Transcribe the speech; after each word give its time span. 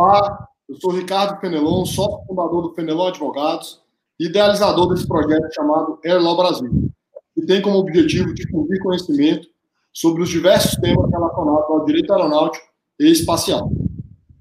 Olá, 0.00 0.48
eu 0.68 0.76
sou 0.76 0.92
Ricardo 0.92 1.40
Fenelon, 1.40 1.84
sócio 1.84 2.24
fundador 2.24 2.62
do 2.62 2.72
Fenelon 2.72 3.08
Advogados 3.08 3.82
e 4.16 4.26
idealizador 4.26 4.86
desse 4.86 5.04
projeto 5.08 5.52
chamado 5.52 5.98
Airlaw 6.04 6.36
Brasil, 6.36 6.88
que 7.34 7.44
tem 7.44 7.60
como 7.60 7.78
objetivo 7.78 8.32
difundir 8.32 8.80
conhecimento 8.80 9.48
sobre 9.92 10.22
os 10.22 10.28
diversos 10.28 10.76
temas 10.76 11.10
relacionados 11.10 11.68
ao 11.68 11.84
direito 11.84 12.12
aeronáutico 12.12 12.64
e 13.00 13.10
espacial. 13.10 13.72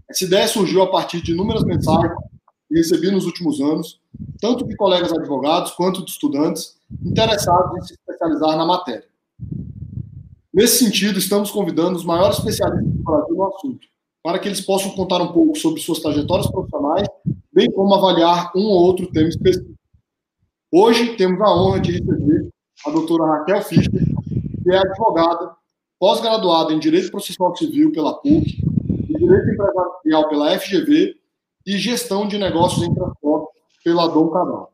Essa 0.07 0.25
ideia 0.25 0.47
surgiu 0.47 0.83
a 0.83 0.91
partir 0.91 1.23
de 1.23 1.31
inúmeras 1.31 1.63
mensagens 1.63 2.13
que 2.69 2.75
recebi 2.75 3.09
nos 3.09 3.25
últimos 3.25 3.59
anos, 3.59 3.99
tanto 4.39 4.63
de 4.63 4.75
colegas 4.75 5.11
advogados 5.11 5.71
quanto 5.71 6.05
de 6.05 6.11
estudantes 6.11 6.77
interessados 7.03 7.75
em 7.79 7.81
se 7.81 7.93
especializar 7.93 8.55
na 8.57 8.65
matéria. 8.67 9.07
Nesse 10.53 10.85
sentido, 10.85 11.17
estamos 11.17 11.49
convidando 11.49 11.97
os 11.97 12.05
maiores 12.05 12.37
especialistas 12.37 12.93
do 12.93 13.03
Brasil 13.03 13.35
no 13.35 13.47
assunto, 13.47 13.96
para 14.27 14.39
que 14.39 14.49
eles 14.49 14.59
possam 14.59 14.91
contar 14.91 15.21
um 15.21 15.31
pouco 15.31 15.57
sobre 15.57 15.79
suas 15.79 15.99
trajetórias 15.99 16.51
profissionais, 16.51 17.07
bem 17.49 17.71
como 17.71 17.95
avaliar 17.95 18.51
um 18.53 18.65
ou 18.65 18.83
outro 18.83 19.07
tema 19.07 19.29
específico. 19.29 19.73
Hoje 20.69 21.15
temos 21.15 21.39
a 21.39 21.55
honra 21.55 21.79
de 21.79 21.93
receber 21.93 22.49
a 22.85 22.89
doutora 22.89 23.25
Raquel 23.25 23.61
Fischer, 23.61 23.89
que 23.89 24.69
é 24.69 24.79
advogada, 24.79 25.55
pós-graduada 25.97 26.73
em 26.73 26.79
Direito 26.79 27.09
Processual 27.09 27.55
Civil 27.55 27.93
pela 27.93 28.15
PUC, 28.15 28.61
Direito 29.17 29.49
Empresarial 29.49 30.27
pela 30.27 30.59
FGV 30.59 31.15
e 31.65 31.77
Gestão 31.77 32.27
de 32.27 32.37
Negócios 32.37 32.85
em 32.85 32.93
Transporte 32.93 33.53
pela 33.81 34.07
Dom 34.07 34.27
Cabral. 34.27 34.73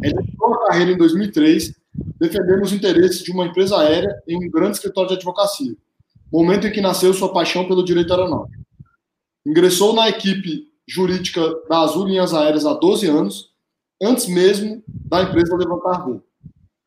Ela 0.00 0.22
iniciou 0.22 0.54
a 0.54 0.66
carreira 0.68 0.92
em 0.92 0.96
2003, 0.96 1.74
defendendo 2.20 2.62
os 2.62 2.72
interesses 2.72 3.24
de 3.24 3.32
uma 3.32 3.46
empresa 3.46 3.80
aérea 3.80 4.14
em 4.28 4.36
um 4.36 4.48
grande 4.48 4.76
escritório 4.76 5.08
de 5.08 5.16
advocacia, 5.16 5.74
momento 6.32 6.68
em 6.68 6.72
que 6.72 6.80
nasceu 6.80 7.12
sua 7.12 7.32
paixão 7.32 7.66
pelo 7.66 7.84
direito 7.84 8.12
aeronáutico. 8.12 8.59
Ingressou 9.46 9.94
na 9.94 10.08
equipe 10.08 10.68
jurídica 10.86 11.40
da 11.68 11.80
Azul 11.80 12.06
Linhas 12.06 12.34
Aéreas 12.34 12.66
há 12.66 12.74
12 12.74 13.06
anos, 13.06 13.50
antes 14.02 14.26
mesmo 14.26 14.82
da 14.86 15.22
empresa 15.22 15.56
levantar 15.56 16.04
voo. 16.04 16.22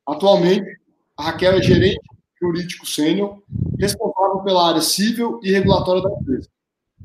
Atualmente, 0.06 0.80
a 1.18 1.24
Raquel 1.24 1.54
é 1.54 1.62
gerente 1.62 2.02
jurídico 2.42 2.86
sênior, 2.86 3.42
responsável 3.80 4.40
pela 4.44 4.68
área 4.68 4.82
civil 4.82 5.40
e 5.42 5.52
regulatória 5.52 6.02
da 6.02 6.12
empresa, 6.12 6.50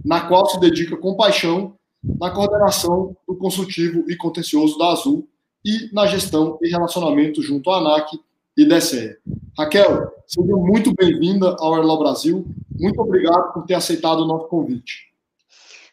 na 0.04 0.22
qual 0.22 0.46
se 0.46 0.58
dedica 0.58 0.96
com 0.96 1.16
paixão 1.16 1.74
na 2.02 2.30
coordenação 2.30 3.16
do 3.26 3.36
consultivo 3.36 4.04
e 4.10 4.16
contencioso 4.16 4.76
da 4.78 4.88
Azul 4.88 5.28
e 5.64 5.88
na 5.92 6.06
gestão 6.06 6.58
e 6.62 6.68
relacionamento 6.68 7.42
junto 7.42 7.70
à 7.70 7.78
ANAC 7.78 8.18
e 8.56 8.64
DSE. 8.64 9.16
Raquel, 9.56 10.12
seja 10.26 10.56
muito 10.56 10.92
bem-vinda 10.94 11.56
ao 11.58 11.74
Airlaw 11.74 11.98
Brasil. 11.98 12.46
Muito 12.72 13.00
obrigado 13.00 13.52
por 13.52 13.64
ter 13.64 13.74
aceitado 13.74 14.20
o 14.20 14.26
nosso 14.26 14.48
convite. 14.48 15.07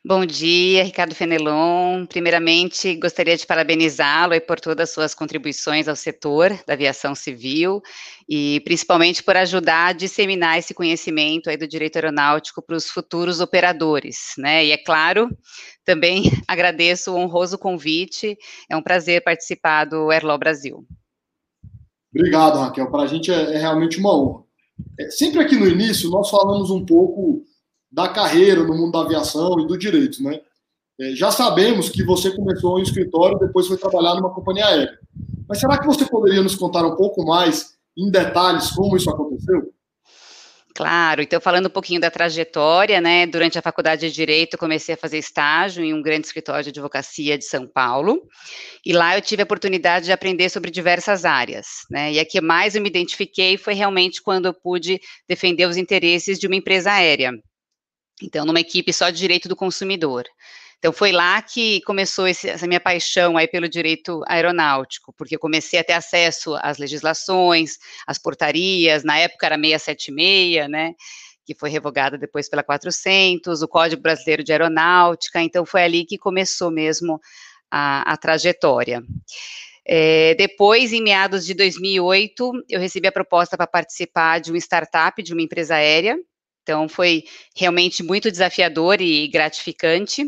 Bom 0.08 0.24
dia, 0.24 0.84
Ricardo 0.84 1.16
Fenelon. 1.16 2.06
Primeiramente, 2.06 2.94
gostaria 2.98 3.36
de 3.36 3.44
parabenizá-lo 3.44 4.40
por 4.42 4.60
todas 4.60 4.90
as 4.90 4.94
suas 4.94 5.16
contribuições 5.16 5.88
ao 5.88 5.96
setor 5.96 6.52
da 6.68 6.74
aviação 6.74 7.16
civil 7.16 7.82
e 8.30 8.62
principalmente 8.64 9.24
por 9.24 9.36
ajudar 9.36 9.88
a 9.88 9.94
disseminar 9.94 10.60
esse 10.60 10.76
conhecimento 10.76 11.50
aí 11.50 11.58
do 11.58 11.68
direito 11.68 11.96
aeronáutico 11.96 12.62
para 12.62 12.76
os 12.76 12.88
futuros 12.88 13.40
operadores, 13.40 14.36
né? 14.38 14.64
E 14.64 14.72
é 14.72 14.78
claro, 14.78 15.28
também 15.84 16.22
agradeço 16.48 17.12
o 17.12 17.18
honroso 17.18 17.58
convite. 17.58 18.38
É 18.70 18.78
um 18.78 18.84
prazer 18.84 19.24
participar 19.24 19.86
do 19.86 20.12
Airlaw 20.12 20.38
Brasil. 20.38 20.86
Obrigado, 22.14 22.60
Raquel. 22.60 22.92
Para 22.92 23.02
a 23.02 23.08
gente 23.08 23.32
é, 23.32 23.56
é, 23.56 23.58
realmente 23.58 23.98
uma 23.98 24.16
honra. 24.16 24.44
É, 25.00 25.10
sempre 25.10 25.42
aqui 25.42 25.56
no 25.56 25.68
início, 25.68 26.12
nós 26.12 26.30
falamos 26.30 26.70
um 26.70 26.86
pouco 26.86 27.44
da 27.96 28.10
carreira 28.10 28.62
no 28.62 28.76
mundo 28.76 28.92
da 28.92 29.00
aviação 29.00 29.58
e 29.58 29.66
do 29.66 29.78
direito, 29.78 30.22
né? 30.22 30.42
É, 31.00 31.16
já 31.16 31.32
sabemos 31.32 31.88
que 31.88 32.04
você 32.04 32.30
começou 32.30 32.78
em 32.78 32.84
escritório, 32.84 33.40
depois 33.40 33.68
foi 33.68 33.78
trabalhar 33.78 34.16
numa 34.16 34.34
companhia 34.34 34.66
aérea. 34.66 35.00
Mas 35.48 35.60
será 35.60 35.78
que 35.78 35.88
você 35.88 36.06
poderia 36.06 36.42
nos 36.42 36.56
contar 36.56 36.86
um 36.86 36.98
pouco 36.98 37.26
mais, 37.26 37.78
em 37.98 38.12
detalhes, 38.12 38.70
como 38.72 38.98
isso 38.98 39.10
aconteceu? 39.10 39.74
Claro, 40.76 41.22
então 41.22 41.40
falando 41.40 41.68
um 41.68 41.70
pouquinho 41.70 42.02
da 42.02 42.12
trajetória, 42.12 43.00
né, 43.00 43.26
durante 43.26 43.58
a 43.58 43.62
faculdade 43.62 44.10
de 44.10 44.14
Direito 44.14 44.58
comecei 44.58 44.96
a 44.96 44.98
fazer 44.98 45.18
estágio 45.18 45.82
em 45.82 45.94
um 45.94 46.02
grande 46.02 46.28
escritório 46.28 46.66
de 46.66 46.70
advocacia 46.72 47.38
de 47.38 47.46
São 47.46 47.66
Paulo, 47.66 48.22
e 48.86 48.92
lá 48.92 49.16
eu 49.16 49.22
tive 49.22 49.42
a 49.42 49.46
oportunidade 49.46 50.04
de 50.04 50.12
aprender 50.12 50.50
sobre 50.50 50.70
diversas 50.70 51.24
áreas, 51.24 51.66
né, 51.90 52.12
e 52.12 52.20
a 52.20 52.26
que 52.26 52.42
mais 52.42 52.76
eu 52.76 52.82
me 52.82 52.90
identifiquei 52.90 53.58
foi 53.58 53.74
realmente 53.74 54.22
quando 54.22 54.48
eu 54.48 54.54
pude 54.54 55.00
defender 55.30 55.66
os 55.66 55.78
interesses 55.78 56.38
de 56.38 56.46
uma 56.46 56.58
empresa 56.58 56.92
aérea, 56.92 57.32
então, 58.22 58.46
numa 58.46 58.60
equipe 58.60 58.94
só 58.94 59.10
de 59.10 59.18
direito 59.18 59.50
do 59.50 59.56
consumidor. 59.56 60.26
Então, 60.78 60.94
foi 60.94 61.12
lá 61.12 61.42
que 61.42 61.82
começou 61.82 62.28
esse, 62.28 62.48
essa 62.48 62.68
minha 62.68 62.80
paixão 62.80 63.38
aí 63.38 63.48
pelo 63.48 63.68
direito 63.68 64.22
aeronáutico, 64.28 65.14
porque 65.18 65.36
eu 65.36 65.40
comecei 65.40 65.80
a 65.80 65.84
ter 65.84 65.94
acesso 65.94 66.56
às 66.62 66.78
legislações, 66.78 67.78
às 68.06 68.18
portarias, 68.18 69.04
na 69.04 69.18
época 69.18 69.46
era 69.46 69.56
676, 69.56 70.70
né, 70.70 70.94
que 71.46 71.56
foi 71.56 71.70
revogada 71.70 72.18
depois 72.18 72.50
pela 72.50 72.64
400, 72.64 73.62
o 73.62 73.68
Código 73.68 74.02
Brasileiro 74.02 74.44
de 74.44 74.52
Aeronáutica, 74.52 75.42
então 75.42 75.66
foi 75.66 75.84
ali 75.84 76.06
que 76.06 76.18
começou 76.18 76.70
mesmo 76.70 77.20
a, 77.72 78.14
a 78.14 78.18
trajetória. 78.18 79.02
É, 79.88 80.34
depois, 80.36 80.92
em 80.92 81.02
meados 81.02 81.46
de 81.46 81.54
2008, 81.54 82.66
eu 82.70 82.80
recebi 82.80 83.08
a 83.08 83.12
proposta 83.12 83.56
para 83.56 83.68
participar 83.68 84.40
de 84.40 84.52
uma 84.52 84.58
startup 84.58 85.22
de 85.22 85.32
uma 85.32 85.42
empresa 85.42 85.76
aérea, 85.76 86.18
então, 86.66 86.90
foi 86.90 87.26
realmente 87.56 88.02
muito 88.02 88.32
desafiador 88.32 89.00
e 89.00 89.28
gratificante. 89.28 90.28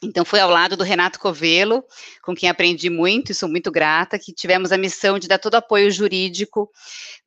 Então, 0.00 0.24
foi 0.24 0.38
ao 0.38 0.48
lado 0.48 0.76
do 0.76 0.84
Renato 0.84 1.18
Covelo, 1.18 1.82
com 2.22 2.36
quem 2.36 2.48
aprendi 2.48 2.88
muito 2.88 3.32
e 3.32 3.34
sou 3.34 3.48
muito 3.48 3.68
grata, 3.72 4.16
que 4.16 4.32
tivemos 4.32 4.70
a 4.70 4.78
missão 4.78 5.18
de 5.18 5.26
dar 5.26 5.38
todo 5.38 5.54
o 5.54 5.56
apoio 5.56 5.90
jurídico 5.90 6.70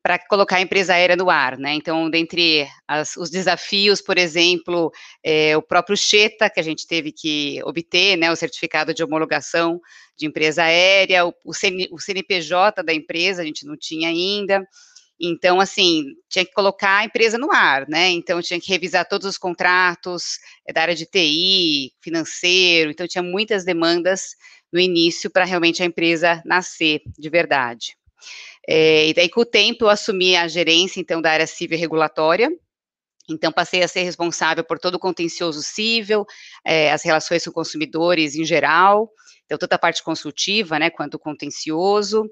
para 0.02 0.18
colocar 0.18 0.56
a 0.56 0.62
empresa 0.62 0.94
aérea 0.94 1.18
no 1.18 1.30
ar, 1.30 1.58
né? 1.58 1.74
Então, 1.74 2.10
dentre 2.10 2.66
as, 2.88 3.18
os 3.18 3.30
desafios, 3.30 4.02
por 4.02 4.18
exemplo, 4.18 4.90
é, 5.22 5.58
o 5.58 5.62
próprio 5.62 5.98
Cheta, 5.98 6.50
que 6.50 6.62
a 6.62 6.64
gente 6.64 6.88
teve 6.88 7.12
que 7.12 7.62
obter, 7.66 8.16
né, 8.16 8.32
o 8.32 8.38
certificado 8.38 8.94
de 8.94 9.04
homologação 9.04 9.82
de 10.18 10.28
empresa 10.28 10.64
aérea, 10.64 11.26
o, 11.26 11.34
o, 11.44 11.54
CN, 11.54 11.90
o 11.92 12.00
CNPJ 12.00 12.84
da 12.84 12.94
empresa, 12.94 13.42
a 13.42 13.46
gente 13.46 13.66
não 13.66 13.76
tinha 13.76 14.08
ainda, 14.08 14.66
então, 15.20 15.60
assim, 15.60 16.06
tinha 16.30 16.46
que 16.46 16.54
colocar 16.54 17.00
a 17.00 17.06
empresa 17.06 17.38
no 17.38 17.52
ar, 17.52 17.88
né? 17.90 18.10
Então, 18.10 18.42
tinha 18.42 18.60
que 18.60 18.72
revisar 18.72 19.06
todos 19.08 19.28
os 19.28 19.38
contratos 19.38 20.40
eh, 20.66 20.72
da 20.72 20.82
área 20.82 20.96
de 20.96 21.06
TI, 21.06 21.92
financeiro. 22.02 22.92
Então, 22.92 23.06
tinha 23.08 23.22
muitas 23.22 23.66
demandas 23.66 24.36
no 24.72 24.80
início 24.80 25.30
para 25.30 25.44
realmente 25.44 25.84
a 25.84 25.86
empresa 25.86 26.42
nascer 26.46 27.02
de 27.18 27.30
verdade. 27.30 27.98
É, 28.68 29.08
e 29.08 29.14
daí, 29.14 29.30
com 29.30 29.42
o 29.42 29.46
tempo, 29.46 29.86
eu 29.86 29.90
assumi 29.90 30.36
a 30.38 30.48
gerência, 30.48 31.02
então, 31.02 31.22
da 31.22 31.32
área 31.32 31.48
civil 31.48 31.78
regulatória. 31.78 32.50
Então, 33.30 33.52
passei 33.52 33.84
a 33.84 33.88
ser 33.88 34.04
responsável 34.04 34.64
por 34.64 34.80
todo 34.80 34.96
o 34.96 35.00
contencioso 35.00 35.62
civil, 35.62 36.26
é, 36.66 36.92
as 36.92 37.04
relações 37.04 37.44
com 37.44 37.52
consumidores 37.52 38.36
em 38.36 38.46
geral. 38.46 39.12
Então, 39.46 39.58
toda 39.58 39.76
a 39.76 39.80
parte 39.80 40.02
consultiva, 40.02 40.80
né, 40.80 40.90
quanto 40.90 41.20
contencioso 41.20 42.30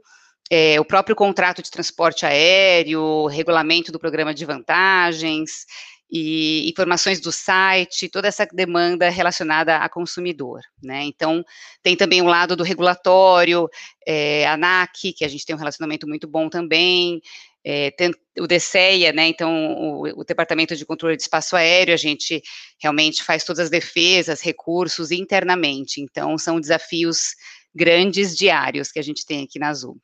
é, 0.49 0.79
o 0.79 0.85
próprio 0.85 1.15
contrato 1.15 1.61
de 1.61 1.69
transporte 1.69 2.25
aéreo, 2.25 3.27
regulamento 3.27 3.91
do 3.91 3.99
programa 3.99 4.33
de 4.33 4.45
vantagens, 4.45 5.65
e 6.09 6.69
informações 6.69 7.19
do 7.19 7.31
site, 7.31 8.07
toda 8.07 8.29
essa 8.29 8.45
demanda 8.45 9.09
relacionada 9.09 9.77
a 9.77 9.89
consumidor, 9.89 10.61
né? 10.81 11.03
Então, 11.03 11.43
tem 11.83 11.97
também 11.97 12.21
o 12.21 12.25
lado 12.25 12.55
do 12.55 12.63
regulatório, 12.63 13.67
é, 14.07 14.47
ANAC, 14.47 15.11
que 15.11 15.25
a 15.25 15.27
gente 15.27 15.45
tem 15.45 15.53
um 15.53 15.59
relacionamento 15.59 16.07
muito 16.07 16.25
bom 16.25 16.47
também, 16.49 17.21
é, 17.61 17.91
tem 17.91 18.13
o 18.39 18.47
DCEA, 18.47 19.11
né? 19.11 19.27
Então, 19.27 19.51
o, 19.75 20.21
o, 20.21 20.23
Departamento 20.23 20.77
de 20.77 20.85
Controle 20.85 21.17
de 21.17 21.23
Espaço 21.23 21.57
Aéreo, 21.57 21.93
a 21.93 21.97
gente 21.97 22.41
realmente 22.81 23.21
faz 23.21 23.43
todas 23.43 23.65
as 23.65 23.69
defesas, 23.69 24.41
recursos 24.41 25.11
internamente. 25.11 25.99
Então, 25.99 26.37
são 26.37 26.61
desafios 26.61 27.35
grandes 27.75 28.37
diários 28.37 28.91
que 28.93 28.99
a 28.99 29.03
gente 29.03 29.25
tem 29.25 29.43
aqui 29.43 29.59
na 29.59 29.67
Azul. 29.67 29.99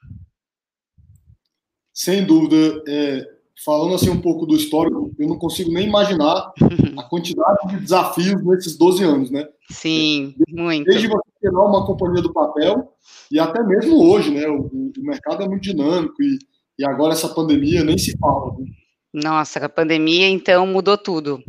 Sem 1.94 2.25
dúvida. 2.25 2.84
É, 2.88 3.28
falando 3.63 3.95
assim 3.95 4.10
um 4.10 4.22
pouco 4.22 4.45
do 4.45 4.56
histórico, 4.56 5.13
eu 5.18 5.28
não 5.28 5.38
consigo 5.38 5.72
nem 5.72 5.88
imaginar 5.88 6.51
a 6.98 7.04
quantidade 7.04 7.68
de 7.69 7.80
desafios 7.81 8.44
nesses 8.44 8.78
12 8.78 9.04
anos, 9.04 9.31
né? 9.31 9.48
Sim, 9.69 10.34
desde, 10.38 10.62
muito. 10.62 10.86
Desde 10.86 11.07
você 11.07 11.30
tirar 11.40 11.66
uma 11.66 11.86
companhia 11.86 12.22
do 12.22 12.34
papel 12.34 12.94
e 13.31 13.40
até 13.40 13.63
mesmo 13.63 14.04
hoje, 14.04 14.31
né? 14.31 14.48
O, 14.48 14.92
o 14.98 15.04
mercado 15.04 15.44
é 15.44 15.48
muito 15.48 15.63
dinâmico 15.63 16.22
e, 16.22 16.40
e 16.80 16.86
agora 16.86 17.13
essa 17.13 17.30
pandemia 17.30 17.84
nem 17.84 17.98
se 17.98 18.18
fala. 18.18 18.57
Né? 18.57 18.66
Nossa, 19.13 19.60
a 19.60 19.69
pandemia 19.69 20.28
então 20.28 20.66
mudou 20.66 20.98
tudo. 20.98 21.42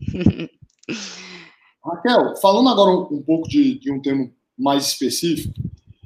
Raquel, 1.84 2.36
falando 2.40 2.68
agora 2.68 2.90
um, 2.90 3.18
um 3.18 3.22
pouco 3.22 3.48
de, 3.48 3.78
de, 3.78 3.92
um 3.92 4.00
tema 4.00 4.30
mais 4.58 4.86
específico, 4.86 5.52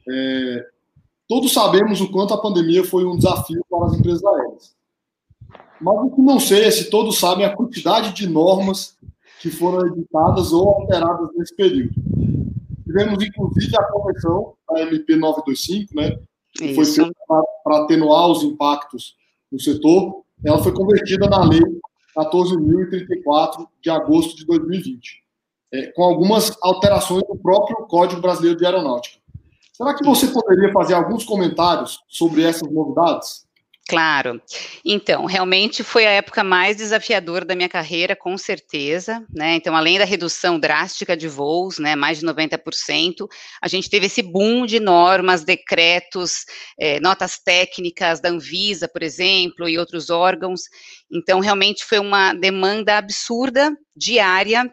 é, 0.08 0.66
Todos 1.28 1.52
sabemos 1.52 2.00
o 2.00 2.10
quanto 2.10 2.32
a 2.32 2.40
pandemia 2.40 2.82
foi 2.82 3.04
um 3.04 3.16
desafio 3.16 3.62
para 3.68 3.86
as 3.86 3.94
empresas 3.94 4.24
aéreas. 4.24 4.76
Mas 5.80 5.94
o 5.98 6.10
que 6.10 6.22
não 6.22 6.40
sei 6.40 6.64
é 6.64 6.70
se 6.70 6.88
todos 6.90 7.18
sabem 7.18 7.44
a 7.44 7.54
quantidade 7.54 8.12
de 8.14 8.26
normas 8.26 8.96
que 9.40 9.50
foram 9.50 9.86
editadas 9.86 10.52
ou 10.52 10.68
alteradas 10.68 11.28
nesse 11.36 11.54
período. 11.54 11.94
Tivemos, 12.84 13.22
inclusive, 13.22 13.76
a 13.76 13.84
conversão 13.92 14.54
da 14.70 14.80
MP 14.80 15.14
925, 15.16 15.94
né, 15.94 16.18
que 16.54 16.74
foi 16.74 16.86
feita 16.86 17.12
para 17.62 17.84
atenuar 17.84 18.28
os 18.28 18.42
impactos 18.42 19.14
no 19.52 19.60
setor, 19.60 20.22
ela 20.44 20.62
foi 20.62 20.72
convertida 20.72 21.28
na 21.28 21.44
Lei 21.44 21.60
14.034 22.16 23.66
de 23.82 23.90
agosto 23.90 24.36
de 24.36 24.46
2020, 24.46 25.22
é, 25.72 25.86
com 25.92 26.02
algumas 26.02 26.56
alterações 26.62 27.22
no 27.28 27.36
próprio 27.36 27.76
Código 27.86 28.20
Brasileiro 28.20 28.58
de 28.58 28.64
Aeronáutica. 28.64 29.17
Será 29.78 29.94
que 29.94 30.04
você 30.04 30.26
poderia 30.26 30.72
fazer 30.72 30.94
alguns 30.94 31.24
comentários 31.24 32.00
sobre 32.08 32.42
essas 32.42 32.68
novidades? 32.68 33.46
Claro. 33.88 34.42
Então, 34.84 35.24
realmente 35.24 35.84
foi 35.84 36.04
a 36.04 36.10
época 36.10 36.42
mais 36.42 36.76
desafiadora 36.76 37.44
da 37.44 37.54
minha 37.54 37.68
carreira, 37.68 38.16
com 38.16 38.36
certeza, 38.36 39.24
né? 39.32 39.54
Então, 39.54 39.76
além 39.76 39.96
da 39.96 40.04
redução 40.04 40.58
drástica 40.58 41.16
de 41.16 41.28
voos, 41.28 41.78
né, 41.78 41.94
mais 41.94 42.18
de 42.18 42.26
90%, 42.26 43.28
a 43.62 43.68
gente 43.68 43.88
teve 43.88 44.06
esse 44.06 44.20
boom 44.20 44.66
de 44.66 44.80
normas, 44.80 45.44
decretos, 45.44 46.44
eh, 46.78 46.98
notas 46.98 47.38
técnicas 47.38 48.20
da 48.20 48.30
Anvisa, 48.30 48.88
por 48.88 49.04
exemplo, 49.04 49.68
e 49.68 49.78
outros 49.78 50.10
órgãos. 50.10 50.62
Então, 51.10 51.38
realmente 51.38 51.84
foi 51.84 52.00
uma 52.00 52.34
demanda 52.34 52.98
absurda 52.98 53.72
diária 53.96 54.70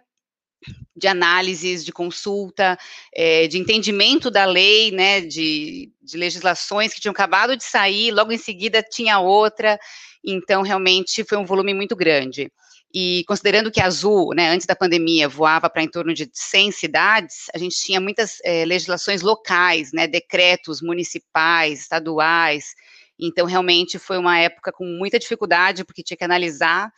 de 0.96 1.08
análises, 1.08 1.84
de 1.84 1.92
consulta, 1.92 2.78
é, 3.14 3.48
de 3.48 3.58
entendimento 3.58 4.32
da 4.32 4.46
lei, 4.46 4.92
né, 4.92 5.22
de, 5.22 5.92
de 6.02 6.18
legislações 6.18 6.94
que 6.94 7.02
tinham 7.02 7.12
acabado 7.12 7.58
de 7.58 7.64
sair, 7.64 8.12
logo 8.12 8.32
em 8.32 8.38
seguida 8.38 8.82
tinha 8.82 9.20
outra, 9.20 9.78
então 10.24 10.62
realmente 10.62 11.24
foi 11.24 11.38
um 11.38 11.46
volume 11.46 11.74
muito 11.74 11.96
grande. 11.96 12.52
E 12.98 13.26
considerando 13.28 13.70
que 13.70 13.82
a 13.82 13.88
Azul, 13.88 14.34
né, 14.34 14.50
antes 14.50 14.66
da 14.66 14.74
pandemia, 14.74 15.28
voava 15.28 15.70
para 15.70 15.84
em 15.84 15.88
torno 15.88 16.14
de 16.14 16.30
100 16.32 16.72
cidades, 16.72 17.48
a 17.54 17.58
gente 17.58 17.76
tinha 17.76 18.00
muitas 18.00 18.38
é, 18.42 18.64
legislações 18.64 19.22
locais, 19.22 19.92
né, 19.92 20.08
decretos 20.08 20.82
municipais, 20.82 21.82
estaduais. 21.82 22.74
Então, 23.20 23.46
realmente 23.46 24.00
foi 24.00 24.18
uma 24.18 24.40
época 24.40 24.72
com 24.72 24.86
muita 24.86 25.20
dificuldade, 25.20 25.84
porque 25.84 26.02
tinha 26.02 26.16
que 26.16 26.24
analisar 26.24 26.90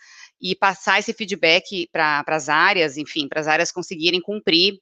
e 0.42 0.56
passar 0.56 1.00
esse 1.00 1.14
feedback 1.14 1.90
para 1.92 2.24
as 2.28 2.50
áreas, 2.50 2.98
enfim, 2.98 3.28
para 3.28 3.42
as 3.42 3.48
áreas 3.48 3.72
conseguirem 3.72 4.22
cumprir 4.22 4.80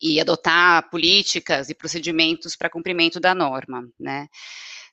e 0.00 0.20
adotar 0.20 0.88
políticas 0.90 1.68
e 1.68 1.74
procedimentos 1.74 2.54
para 2.54 2.70
cumprimento 2.70 3.18
da 3.18 3.34
norma, 3.34 3.88
né? 3.98 4.28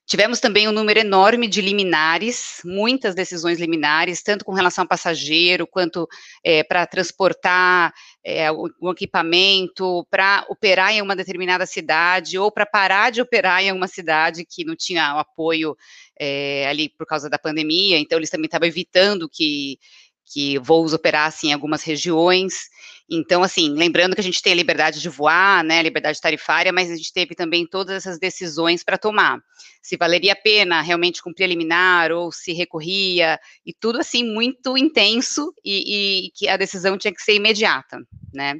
Tivemos 0.07 0.39
também 0.39 0.67
um 0.67 0.71
número 0.71 0.99
enorme 0.99 1.47
de 1.47 1.61
liminares, 1.61 2.61
muitas 2.63 3.15
decisões 3.15 3.59
liminares, 3.59 4.21
tanto 4.21 4.45
com 4.45 4.53
relação 4.53 4.83
ao 4.83 4.87
passageiro, 4.87 5.65
quanto 5.65 6.07
é, 6.43 6.63
para 6.63 6.85
transportar 6.85 7.91
é, 8.23 8.51
o, 8.51 8.69
o, 8.79 8.91
equipamento, 8.91 10.05
para 10.11 10.45
operar 10.47 10.93
em 10.93 11.01
uma 11.01 11.15
determinada 11.15 11.65
cidade, 11.65 12.37
ou 12.37 12.51
para 12.51 12.67
parar 12.67 13.11
de 13.11 13.19
operar 13.19 13.63
em 13.63 13.71
uma 13.71 13.87
cidade 13.87 14.45
que 14.45 14.63
não 14.63 14.75
tinha 14.75 15.15
o 15.15 15.19
apoio 15.19 15.75
é, 16.19 16.67
ali 16.67 16.87
por 16.89 17.07
causa 17.07 17.27
da 17.27 17.39
pandemia, 17.39 17.97
então 17.97 18.19
eles 18.19 18.29
também 18.29 18.45
estavam 18.45 18.67
evitando 18.67 19.27
que 19.27 19.79
que 20.25 20.57
voos 20.59 20.93
operassem 20.93 21.49
em 21.49 21.53
algumas 21.53 21.83
regiões. 21.83 22.69
Então, 23.09 23.43
assim, 23.43 23.69
lembrando 23.69 24.15
que 24.15 24.21
a 24.21 24.23
gente 24.23 24.41
tem 24.41 24.53
a 24.53 24.55
liberdade 24.55 24.99
de 24.99 25.09
voar, 25.09 25.63
né, 25.63 25.81
liberdade 25.83 26.19
tarifária, 26.19 26.73
mas 26.73 26.89
a 26.89 26.95
gente 26.95 27.13
teve 27.13 27.35
também 27.35 27.67
todas 27.67 27.95
essas 27.95 28.17
decisões 28.17 28.83
para 28.83 28.97
tomar. 28.97 29.39
Se 29.81 29.95
valeria 29.95 30.33
a 30.33 30.35
pena 30.35 30.81
realmente 30.81 31.21
cumprir 31.21 31.45
a 31.45 31.47
liminar 31.47 32.11
ou 32.11 32.31
se 32.31 32.51
recorria, 32.51 33.39
e 33.63 33.73
tudo 33.73 33.99
assim 33.99 34.23
muito 34.23 34.75
intenso 34.75 35.53
e, 35.63 36.25
e 36.27 36.31
que 36.31 36.47
a 36.47 36.57
decisão 36.57 36.97
tinha 36.97 37.13
que 37.13 37.21
ser 37.21 37.35
imediata, 37.35 37.99
né. 38.33 38.55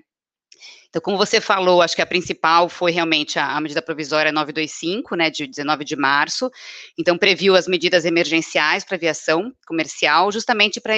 Então, 0.96 1.02
como 1.02 1.18
você 1.18 1.42
falou, 1.42 1.82
acho 1.82 1.94
que 1.94 2.02
a 2.02 2.06
principal 2.06 2.70
foi 2.70 2.90
realmente 2.90 3.38
a, 3.38 3.58
a, 3.58 3.60
medida 3.60 3.82
provisória 3.82 4.32
925, 4.32 5.14
né, 5.18 5.30
de 5.30 5.46
19 5.46 5.84
de 5.84 5.94
março. 5.94 6.50
Então, 6.98 7.18
previu 7.18 7.54
as 7.54 7.68
medidas 7.68 8.06
emergenciais 8.06 8.86
para 8.86 8.96
aviação 8.96 9.52
comercial, 9.68 10.32
justamente 10.32 10.80
para 10.80 10.94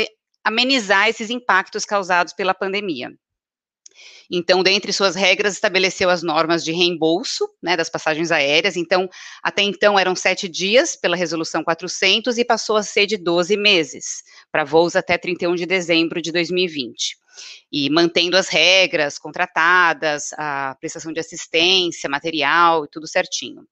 amenizar 0.47 1.09
esses 1.09 1.29
impactos 1.29 1.83
causados 1.83 2.31
pela 2.31 2.53
pandemia. 2.53 3.11
Então, 4.31 4.63
dentre 4.63 4.93
suas 4.93 5.13
regras, 5.13 5.53
estabeleceu 5.53 6.09
as 6.09 6.23
normas 6.23 6.63
de 6.63 6.71
reembolso 6.71 7.45
né, 7.61 7.75
das 7.75 7.89
passagens 7.89 8.31
aéreas. 8.31 8.77
Então, 8.77 9.09
até 9.43 9.61
então 9.61 9.99
eram 9.99 10.15
sete 10.15 10.47
dias 10.47 10.95
pela 10.95 11.17
resolução 11.17 11.63
400 11.63 12.37
e 12.37 12.45
passou 12.45 12.77
a 12.77 12.83
ser 12.83 13.05
de 13.05 13.17
12 13.17 13.57
meses 13.57 14.23
para 14.49 14.63
voos 14.63 14.95
até 14.95 15.17
31 15.17 15.55
de 15.55 15.65
dezembro 15.65 16.21
de 16.21 16.31
2020. 16.31 17.17
E 17.69 17.89
mantendo 17.89 18.37
as 18.37 18.47
regras 18.47 19.19
contratadas, 19.19 20.31
a 20.33 20.75
prestação 20.79 21.11
de 21.11 21.19
assistência, 21.19 22.09
material 22.09 22.85
e 22.85 22.89
tudo 22.89 23.05
certinho. 23.05 23.67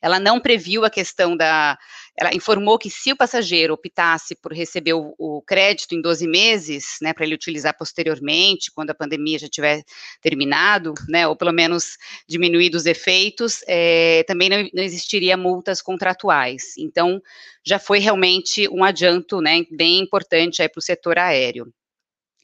Ela 0.00 0.20
não 0.20 0.38
previu 0.38 0.84
a 0.84 0.90
questão 0.90 1.34
da 1.34 1.78
ela 2.16 2.34
informou 2.34 2.78
que 2.78 2.88
se 2.88 3.12
o 3.12 3.16
passageiro 3.16 3.74
optasse 3.74 4.36
por 4.36 4.52
receber 4.52 4.92
o, 4.94 5.14
o 5.18 5.42
crédito 5.42 5.94
em 5.94 6.00
12 6.00 6.28
meses, 6.28 6.96
né, 7.02 7.12
para 7.12 7.24
ele 7.24 7.34
utilizar 7.34 7.76
posteriormente, 7.76 8.70
quando 8.72 8.90
a 8.90 8.94
pandemia 8.94 9.38
já 9.38 9.48
tiver 9.48 9.82
terminado, 10.20 10.94
né, 11.08 11.26
ou 11.26 11.34
pelo 11.34 11.52
menos 11.52 11.96
diminuído 12.28 12.76
os 12.76 12.86
efeitos, 12.86 13.64
é, 13.66 14.22
também 14.28 14.48
não, 14.48 14.68
não, 14.72 14.82
existiria 14.82 15.36
multas 15.36 15.82
contratuais. 15.82 16.76
Então, 16.78 17.20
já 17.64 17.78
foi 17.78 17.98
realmente 17.98 18.68
um 18.68 18.84
adianto, 18.84 19.40
né, 19.40 19.64
bem 19.72 19.98
importante 20.00 20.66
para 20.68 20.78
o 20.78 20.82
setor 20.82 21.18
aéreo. 21.18 21.72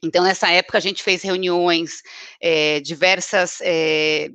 Então, 0.03 0.25
nessa 0.25 0.51
época, 0.51 0.79
a 0.79 0.81
gente 0.81 1.03
fez 1.03 1.23
reuniões, 1.23 2.03
é, 2.41 2.81
diversas 2.81 3.59
é, 3.61 4.31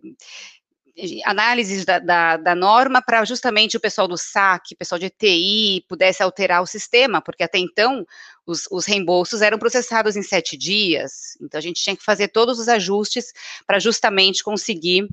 análises 1.26 1.84
da, 1.84 2.00
da, 2.00 2.38
da 2.38 2.56
norma 2.56 3.02
para 3.02 3.26
justamente 3.26 3.76
o 3.76 3.80
pessoal 3.80 4.08
do 4.08 4.18
SAC, 4.18 4.76
pessoal 4.78 4.98
de 4.98 5.10
TI, 5.10 5.84
pudesse 5.90 6.24
alterar 6.24 6.62
o 6.62 6.68
sistema, 6.68 7.22
porque 7.22 7.44
até 7.44 7.58
então 7.58 8.06
os, 8.46 8.66
os, 8.72 8.86
reembolsos 8.86 9.42
eram 9.42 9.58
processados 9.58 10.16
em 10.16 10.24
sete 10.24 10.56
dias, 10.56 11.38
então 11.42 11.58
a 11.58 11.62
gente 11.62 11.82
tinha 11.82 11.96
que 11.96 12.04
fazer 12.04 12.30
todos 12.30 12.60
os 12.60 12.70
ajustes 12.70 13.34
para 13.68 13.80
justamente 13.80 14.44
conseguir 14.44 15.08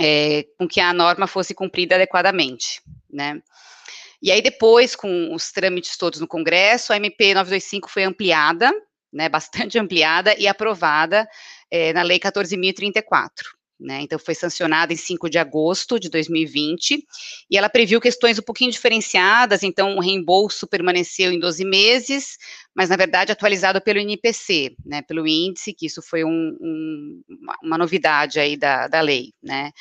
é, 0.00 0.46
com 0.58 0.68
que 0.68 0.80
a 0.80 0.92
norma 0.92 1.26
fosse 1.26 1.54
cumprida 1.54 1.96
adequadamente, 1.96 2.80
né. 3.10 3.40
E 4.22 4.30
aí 4.30 4.40
depois, 4.40 4.94
com 4.94 5.34
os 5.34 5.50
trâmites 5.50 5.96
todos 5.96 6.20
no 6.20 6.28
Congresso, 6.28 6.92
a 6.92 6.96
MP 6.96 7.34
925 7.34 7.90
foi 7.90 8.04
ampliada, 8.04 8.70
né, 9.12 9.28
bastante 9.28 9.78
ampliada 9.80 10.32
e 10.38 10.46
aprovada 10.46 11.28
é, 11.68 11.92
na 11.92 12.02
Lei 12.02 12.20
14.034. 12.20 13.02
Né, 13.82 14.02
então, 14.02 14.16
foi 14.16 14.32
sancionada 14.32 14.92
em 14.92 14.96
5 14.96 15.28
de 15.28 15.38
agosto 15.38 15.98
de 15.98 16.08
2020, 16.08 17.04
e 17.50 17.58
ela 17.58 17.68
previu 17.68 18.00
questões 18.00 18.38
um 18.38 18.42
pouquinho 18.42 18.70
diferenciadas, 18.70 19.64
então 19.64 19.96
o 19.96 20.00
reembolso 20.00 20.68
permaneceu 20.68 21.32
em 21.32 21.40
12 21.40 21.64
meses, 21.64 22.38
mas 22.76 22.90
na 22.90 22.96
verdade 22.96 23.32
atualizado 23.32 23.80
pelo 23.80 23.98
INPC, 23.98 24.76
né, 24.86 25.02
pelo 25.02 25.26
índice, 25.26 25.74
que 25.74 25.86
isso 25.86 26.00
foi 26.00 26.22
um, 26.22 26.56
um, 26.60 27.22
uma 27.60 27.76
novidade 27.76 28.38
aí 28.38 28.56
da, 28.56 28.86
da 28.86 29.00
lei, 29.00 29.32
né. 29.42 29.72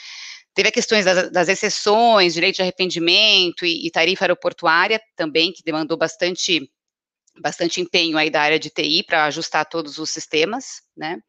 Teve 0.56 0.70
a 0.70 0.72
questões 0.72 1.06
das, 1.06 1.30
das 1.30 1.48
exceções, 1.48 2.34
direito 2.34 2.56
de 2.56 2.64
arrependimento 2.64 3.64
e, 3.68 3.86
e 3.86 3.92
tarifa 3.92 4.26
aeroportuária 4.26 5.00
também, 5.16 5.54
que 5.54 5.64
demandou 5.64 5.96
bastante 5.96 6.68
bastante 7.40 7.80
empenho 7.80 8.18
aí 8.18 8.30
da 8.30 8.42
área 8.42 8.60
de 8.60 8.70
TI 8.70 9.04
para 9.04 9.26
ajustar 9.26 9.66
todos 9.66 10.00
os 10.00 10.10
sistemas, 10.10 10.82
né, 10.98 11.22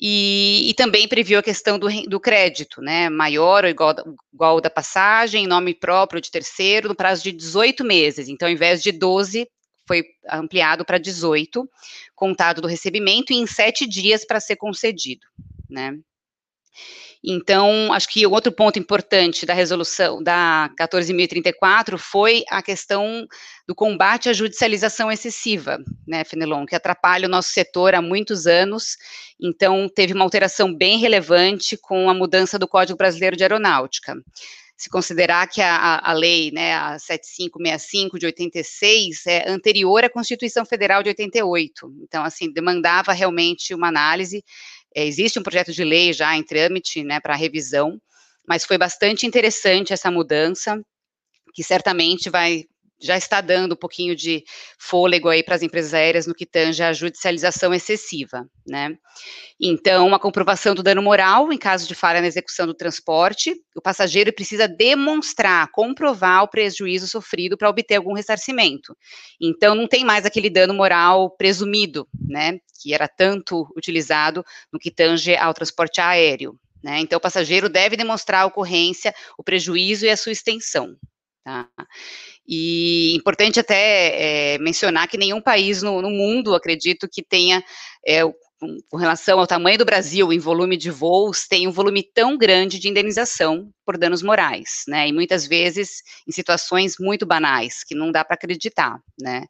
e, 0.00 0.68
e, 0.68 0.74
também 0.74 1.08
previu 1.08 1.38
a 1.38 1.42
questão 1.42 1.78
do, 1.78 1.88
do 2.06 2.20
crédito, 2.20 2.82
né, 2.82 3.08
maior 3.08 3.64
ou 3.64 3.70
igual, 3.70 3.94
igual 4.32 4.60
da 4.60 4.68
passagem, 4.68 5.44
em 5.44 5.48
nome 5.48 5.74
próprio 5.74 6.20
de 6.20 6.30
terceiro, 6.30 6.88
no 6.88 6.94
prazo 6.94 7.22
de 7.22 7.32
18 7.32 7.82
meses. 7.82 8.28
Então, 8.28 8.46
ao 8.46 8.52
invés 8.52 8.82
de 8.82 8.92
12, 8.92 9.48
foi 9.86 10.04
ampliado 10.30 10.84
para 10.84 10.98
18, 10.98 11.66
contado 12.14 12.60
do 12.60 12.68
recebimento, 12.68 13.32
e 13.32 13.36
em 13.36 13.46
sete 13.46 13.86
dias 13.86 14.24
para 14.24 14.40
ser 14.40 14.56
concedido, 14.56 15.26
né. 15.70 15.98
Então, 17.24 17.92
acho 17.92 18.08
que 18.08 18.26
outro 18.26 18.52
ponto 18.52 18.78
importante 18.78 19.44
da 19.44 19.52
resolução 19.52 20.22
da 20.22 20.70
14.034 20.78 21.98
foi 21.98 22.44
a 22.48 22.62
questão 22.62 23.26
do 23.66 23.74
combate 23.74 24.28
à 24.28 24.32
judicialização 24.32 25.10
excessiva, 25.10 25.78
né, 26.06 26.22
Fenelon, 26.22 26.64
que 26.64 26.76
atrapalha 26.76 27.26
o 27.26 27.30
nosso 27.30 27.50
setor 27.50 27.94
há 27.94 28.00
muitos 28.00 28.46
anos. 28.46 28.96
Então, 29.40 29.88
teve 29.88 30.12
uma 30.12 30.24
alteração 30.24 30.72
bem 30.72 30.98
relevante 30.98 31.76
com 31.76 32.08
a 32.08 32.14
mudança 32.14 32.58
do 32.58 32.68
Código 32.68 32.96
Brasileiro 32.96 33.36
de 33.36 33.42
Aeronáutica 33.42 34.14
se 34.76 34.90
considerar 34.90 35.48
que 35.48 35.62
a, 35.62 35.98
a, 36.04 36.12
lei, 36.12 36.50
né, 36.52 36.74
a 36.74 36.98
7565 36.98 38.18
de 38.18 38.26
86, 38.26 39.26
é 39.26 39.48
anterior 39.48 40.04
à 40.04 40.10
Constituição 40.10 40.66
Federal 40.66 41.02
de 41.02 41.08
88. 41.08 41.94
Então, 42.02 42.22
assim, 42.22 42.52
demandava 42.52 43.12
realmente 43.12 43.72
uma 43.72 43.88
análise 43.88 44.44
existe 45.04 45.38
um 45.38 45.42
projeto 45.42 45.72
de 45.72 45.84
lei 45.84 46.12
já 46.12 46.36
em 46.36 46.42
trâmite, 46.42 47.02
né, 47.04 47.20
para 47.20 47.34
revisão, 47.34 48.00
mas 48.48 48.64
foi 48.64 48.78
bastante 48.78 49.26
interessante 49.26 49.92
essa 49.92 50.10
mudança, 50.10 50.80
que 51.54 51.62
certamente 51.62 52.30
vai 52.30 52.64
já 53.00 53.16
está 53.16 53.40
dando 53.40 53.72
um 53.72 53.76
pouquinho 53.76 54.16
de 54.16 54.44
fôlego 54.78 55.28
aí 55.28 55.42
para 55.42 55.54
as 55.54 55.62
empresas 55.62 55.92
aéreas 55.92 56.26
no 56.26 56.34
que 56.34 56.46
tange 56.46 56.82
a 56.82 56.92
judicialização 56.92 57.74
excessiva, 57.74 58.48
né? 58.66 58.96
Então, 59.60 60.06
uma 60.06 60.18
comprovação 60.18 60.74
do 60.74 60.82
dano 60.82 61.02
moral 61.02 61.52
em 61.52 61.58
caso 61.58 61.86
de 61.88 61.94
falha 61.94 62.20
na 62.20 62.26
execução 62.26 62.66
do 62.66 62.74
transporte, 62.74 63.54
o 63.74 63.80
passageiro 63.80 64.32
precisa 64.32 64.68
demonstrar, 64.68 65.70
comprovar 65.72 66.42
o 66.42 66.48
prejuízo 66.48 67.06
sofrido 67.06 67.56
para 67.56 67.68
obter 67.68 67.96
algum 67.96 68.14
ressarcimento. 68.14 68.96
Então, 69.40 69.74
não 69.74 69.86
tem 69.88 70.04
mais 70.04 70.26
aquele 70.26 70.50
dano 70.50 70.74
moral 70.74 71.30
presumido, 71.30 72.06
né? 72.28 72.58
Que 72.82 72.94
era 72.94 73.08
tanto 73.08 73.66
utilizado 73.76 74.44
no 74.72 74.78
que 74.78 74.90
tange 74.90 75.36
ao 75.36 75.54
transporte 75.54 76.00
aéreo. 76.00 76.58
Né? 76.82 77.00
Então, 77.00 77.16
o 77.16 77.20
passageiro 77.20 77.68
deve 77.68 77.96
demonstrar 77.96 78.42
a 78.42 78.46
ocorrência, 78.46 79.12
o 79.36 79.42
prejuízo 79.42 80.06
e 80.06 80.10
a 80.10 80.16
sua 80.16 80.30
extensão. 80.30 80.96
Tá? 81.42 81.68
E 82.48 83.14
importante 83.16 83.58
até 83.58 84.54
é, 84.54 84.58
mencionar 84.58 85.08
que 85.08 85.18
nenhum 85.18 85.40
país 85.40 85.82
no, 85.82 86.00
no 86.00 86.10
mundo, 86.10 86.54
acredito, 86.54 87.08
que 87.10 87.22
tenha, 87.22 87.62
é, 88.06 88.22
com, 88.58 88.96
relação 88.96 89.38
ao 89.38 89.46
tamanho 89.46 89.78
do 89.78 89.84
Brasil 89.84 90.32
em 90.32 90.38
volume 90.38 90.76
de 90.76 90.90
voos, 90.90 91.46
tem 91.46 91.66
um 91.66 91.72
volume 91.72 92.02
tão 92.02 92.38
grande 92.38 92.78
de 92.78 92.88
indenização 92.88 93.70
por 93.84 93.98
danos 93.98 94.22
morais, 94.22 94.84
né? 94.88 95.08
E 95.08 95.12
muitas 95.12 95.46
vezes 95.46 96.02
em 96.26 96.32
situações 96.32 96.96
muito 96.98 97.26
banais, 97.26 97.84
que 97.84 97.94
não 97.94 98.10
dá 98.12 98.24
para 98.24 98.34
acreditar, 98.34 98.98
né? 99.20 99.44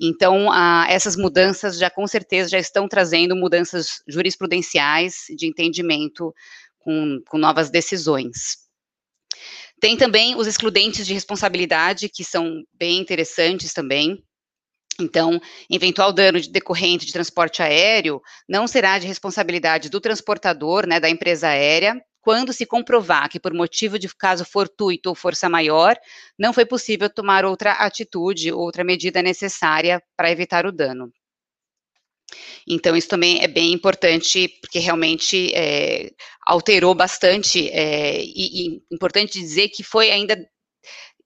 Então, 0.00 0.48
essas 0.88 1.16
mudanças 1.16 1.78
já 1.78 1.90
com 1.90 2.06
certeza 2.06 2.50
já 2.50 2.58
estão 2.58 2.88
trazendo 2.88 3.36
mudanças 3.36 4.02
jurisprudenciais 4.08 5.26
de 5.36 5.46
entendimento 5.46 6.34
com, 6.78 7.20
com 7.28 7.38
novas 7.38 7.70
decisões. 7.70 8.68
Tem 9.80 9.96
também 9.96 10.34
os 10.34 10.46
excludentes 10.46 11.06
de 11.06 11.14
responsabilidade, 11.14 12.08
que 12.08 12.24
são 12.24 12.62
bem 12.74 12.98
interessantes 12.98 13.72
também. 13.72 14.22
Então, 15.00 15.40
eventual 15.70 16.12
dano 16.12 16.40
de 16.40 16.50
decorrente 16.50 17.06
de 17.06 17.12
transporte 17.12 17.62
aéreo 17.62 18.20
não 18.48 18.66
será 18.66 18.98
de 18.98 19.06
responsabilidade 19.06 19.88
do 19.88 20.00
transportador, 20.00 20.86
né, 20.86 20.98
da 20.98 21.08
empresa 21.08 21.48
aérea, 21.48 21.94
quando 22.20 22.52
se 22.52 22.66
comprovar 22.66 23.28
que, 23.30 23.38
por 23.38 23.54
motivo 23.54 23.98
de 23.98 24.08
caso 24.16 24.44
fortuito 24.44 25.08
ou 25.08 25.14
força 25.14 25.48
maior, 25.48 25.96
não 26.38 26.52
foi 26.52 26.66
possível 26.66 27.08
tomar 27.08 27.44
outra 27.44 27.72
atitude, 27.72 28.52
outra 28.52 28.82
medida 28.82 29.22
necessária 29.22 30.02
para 30.16 30.30
evitar 30.30 30.66
o 30.66 30.72
dano. 30.72 31.12
Então, 32.66 32.96
isso 32.96 33.08
também 33.08 33.42
é 33.42 33.48
bem 33.48 33.72
importante, 33.72 34.48
porque 34.60 34.78
realmente 34.78 35.52
é, 35.54 36.10
alterou 36.46 36.94
bastante, 36.94 37.68
é, 37.70 38.22
e, 38.22 38.66
e 38.66 38.82
importante 38.90 39.40
dizer 39.40 39.68
que 39.68 39.82
foi 39.82 40.10
ainda 40.10 40.38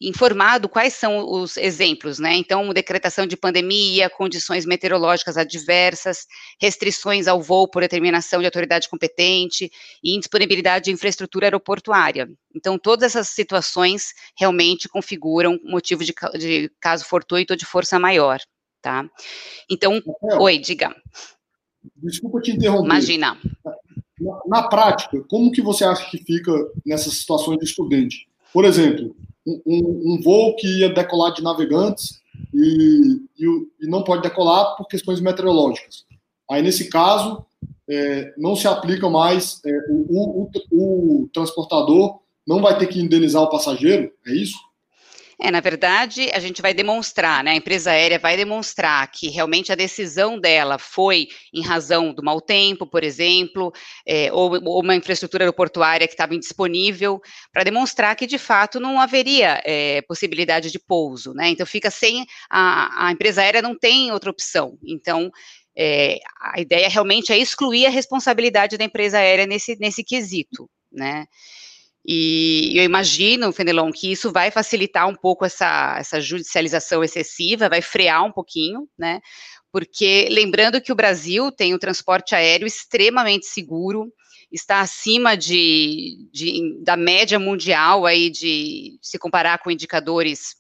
informado 0.01 0.69
quais 0.69 0.95
são 0.95 1.25
os 1.31 1.57
exemplos, 1.57 2.19
né? 2.19 2.35
Então, 2.35 2.73
decretação 2.73 3.27
de 3.27 3.37
pandemia, 3.37 4.11
condições 4.11 4.67
meteorológicas 4.67 5.37
adversas, 5.37 6.27
restrições 6.61 7.29
ao 7.29 7.41
voo 7.41 7.69
por 7.69 7.83
determinação 7.83 8.41
de 8.41 8.47
autoridade 8.47 8.89
competente 8.89 9.71
e 10.03 10.17
indisponibilidade 10.17 10.87
de 10.87 10.91
infraestrutura 10.91 11.47
aeroportuária. 11.47 12.29
Então, 12.55 12.79
todas 12.79 13.15
essas 13.15 13.29
situações 13.29 14.13
realmente 14.37 14.89
configuram 14.89 15.59
motivo 15.65 16.05
de, 16.05 16.13
de 16.39 16.71
caso 16.81 17.05
fortuito 17.05 17.53
ou 17.53 17.57
de 17.57 17.65
força 17.65 17.99
maior 17.99 18.41
tá? 18.83 19.09
Então, 19.71 20.03
Rafael, 20.23 20.43
oi, 20.43 20.59
diga. 20.59 20.95
Desculpa 21.97 22.41
te 22.41 22.51
interromper. 22.51 22.85
Imagina. 22.85 23.39
Na, 24.21 24.41
na, 24.47 24.69
prática, 24.69 25.23
como 25.29 25.51
que 25.51 25.63
você 25.63 25.85
acha 25.85 26.09
que 26.11 26.19
fica 26.19 26.53
nessas 26.85 27.15
situações 27.15 27.59
de 27.59 27.65
estudante? 27.65 28.29
Por 28.53 28.65
exemplo, 28.65 29.17
um, 29.47 29.63
um, 29.67 30.15
um 30.15 30.21
voo 30.23 30.55
que 30.57 30.67
ia 30.81 30.93
decolar 30.93 31.33
de 31.33 31.43
navegantes 31.43 32.21
e, 32.53 33.21
e, 33.39 33.47
e, 33.81 33.87
não 33.89 34.05
pode 34.05 34.23
decolar 34.23 34.77
por 34.77 34.87
questões 34.87 35.21
meteorológicas. 35.21 36.05
Aí, 36.51 36.63
nesse 36.63 36.89
caso, 36.89 37.45
é, 37.89 38.33
não 38.37 38.55
se 38.55 38.69
aplica 38.69 39.09
mais, 39.09 39.61
é, 39.65 39.73
o, 39.91 40.49
o, 40.71 41.23
o 41.23 41.29
transportador 41.33 42.21
não 42.47 42.61
vai 42.61 42.79
ter 42.79 42.87
que 42.87 43.01
indenizar 43.01 43.43
o 43.43 43.51
passageiro, 43.51 44.13
é 44.27 44.33
isso? 44.33 44.57
É, 45.45 45.51
na 45.51 45.59
verdade, 45.59 46.31
a 46.33 46.39
gente 46.39 46.63
vai 46.63 46.73
demonstrar, 46.73 47.43
né? 47.43 47.51
A 47.51 47.57
empresa 47.57 47.91
aérea 47.91 48.17
vai 48.17 48.37
demonstrar 48.37 49.11
que 49.11 49.29
realmente 49.29 49.73
a 49.73 49.75
decisão 49.75 50.39
dela 50.39 50.79
foi 50.79 51.27
em 51.53 51.61
razão 51.61 52.15
do 52.15 52.23
mau 52.23 52.41
tempo, 52.41 52.87
por 52.87 53.03
exemplo, 53.03 53.73
é, 54.07 54.33
ou, 54.33 54.53
ou, 54.65 54.81
uma 54.81 54.95
infraestrutura 54.95 55.43
aeroportuária 55.43 56.07
que 56.07 56.15
estava 56.15 56.33
indisponível, 56.33 57.21
para 57.53 57.65
demonstrar 57.65 58.15
que 58.15 58.25
de 58.25 58.39
fato 58.39 58.79
não 58.79 59.01
haveria 59.01 59.61
é, 59.65 60.01
possibilidade 60.03 60.71
de 60.71 60.79
pouso, 60.79 61.35
né? 61.35 61.49
Então 61.49 61.67
fica 61.67 61.91
sem 61.91 62.25
a, 62.49 63.09
a 63.09 63.11
empresa 63.11 63.43
aérea 63.43 63.61
não 63.61 63.77
tem 63.77 64.13
outra 64.13 64.31
opção. 64.31 64.79
Então 64.87 65.29
é, 65.77 66.21
a 66.41 66.61
ideia 66.61 66.89
realmente 66.89 67.33
é 67.33 67.39
excluir 67.39 67.87
a 67.87 67.91
responsabilidade 67.91 68.79
da 68.79 68.85
empresa 68.85 69.19
aérea 69.19 69.47
nesse, 69.47 69.77
nesse 69.81 70.05
quesito, 70.05 70.71
né? 70.93 71.27
E 72.05 72.73
eu 72.77 72.83
imagino, 72.83 73.53
Fenelon, 73.53 73.93
que 73.93 74.11
isso 74.11 74.33
vai 74.33 74.51
facilitar 74.51 75.09
um 75.09 75.15
pouco 75.15 75.45
essa, 75.45 75.97
essa 75.99 76.21
judicialização 76.21 77.05
excessiva, 77.05 77.69
vai 77.69 77.81
frear 77.81 78.25
um 78.25 78.33
pouquinho, 78.33 78.89
né? 78.99 79.21
Porque 79.71 80.29
lembrando 80.31 80.81
que 80.81 80.93
o 80.93 80.97
Brasil 80.97 81.51
tem 81.53 81.75
um 81.75 81.79
transporte 81.79 82.35
aéreo 82.35 82.67
extremamente 82.67 83.47
seguro, 83.47 84.13
está 84.51 84.81
acima 84.81 85.37
de, 85.37 86.29
de, 86.31 86.79
da 86.83 86.97
média 86.97 87.39
mundial 87.39 88.05
aí 88.05 88.29
de 88.29 88.99
se 89.01 89.19
comparar 89.19 89.59
com 89.59 89.71
indicadores 89.71 90.57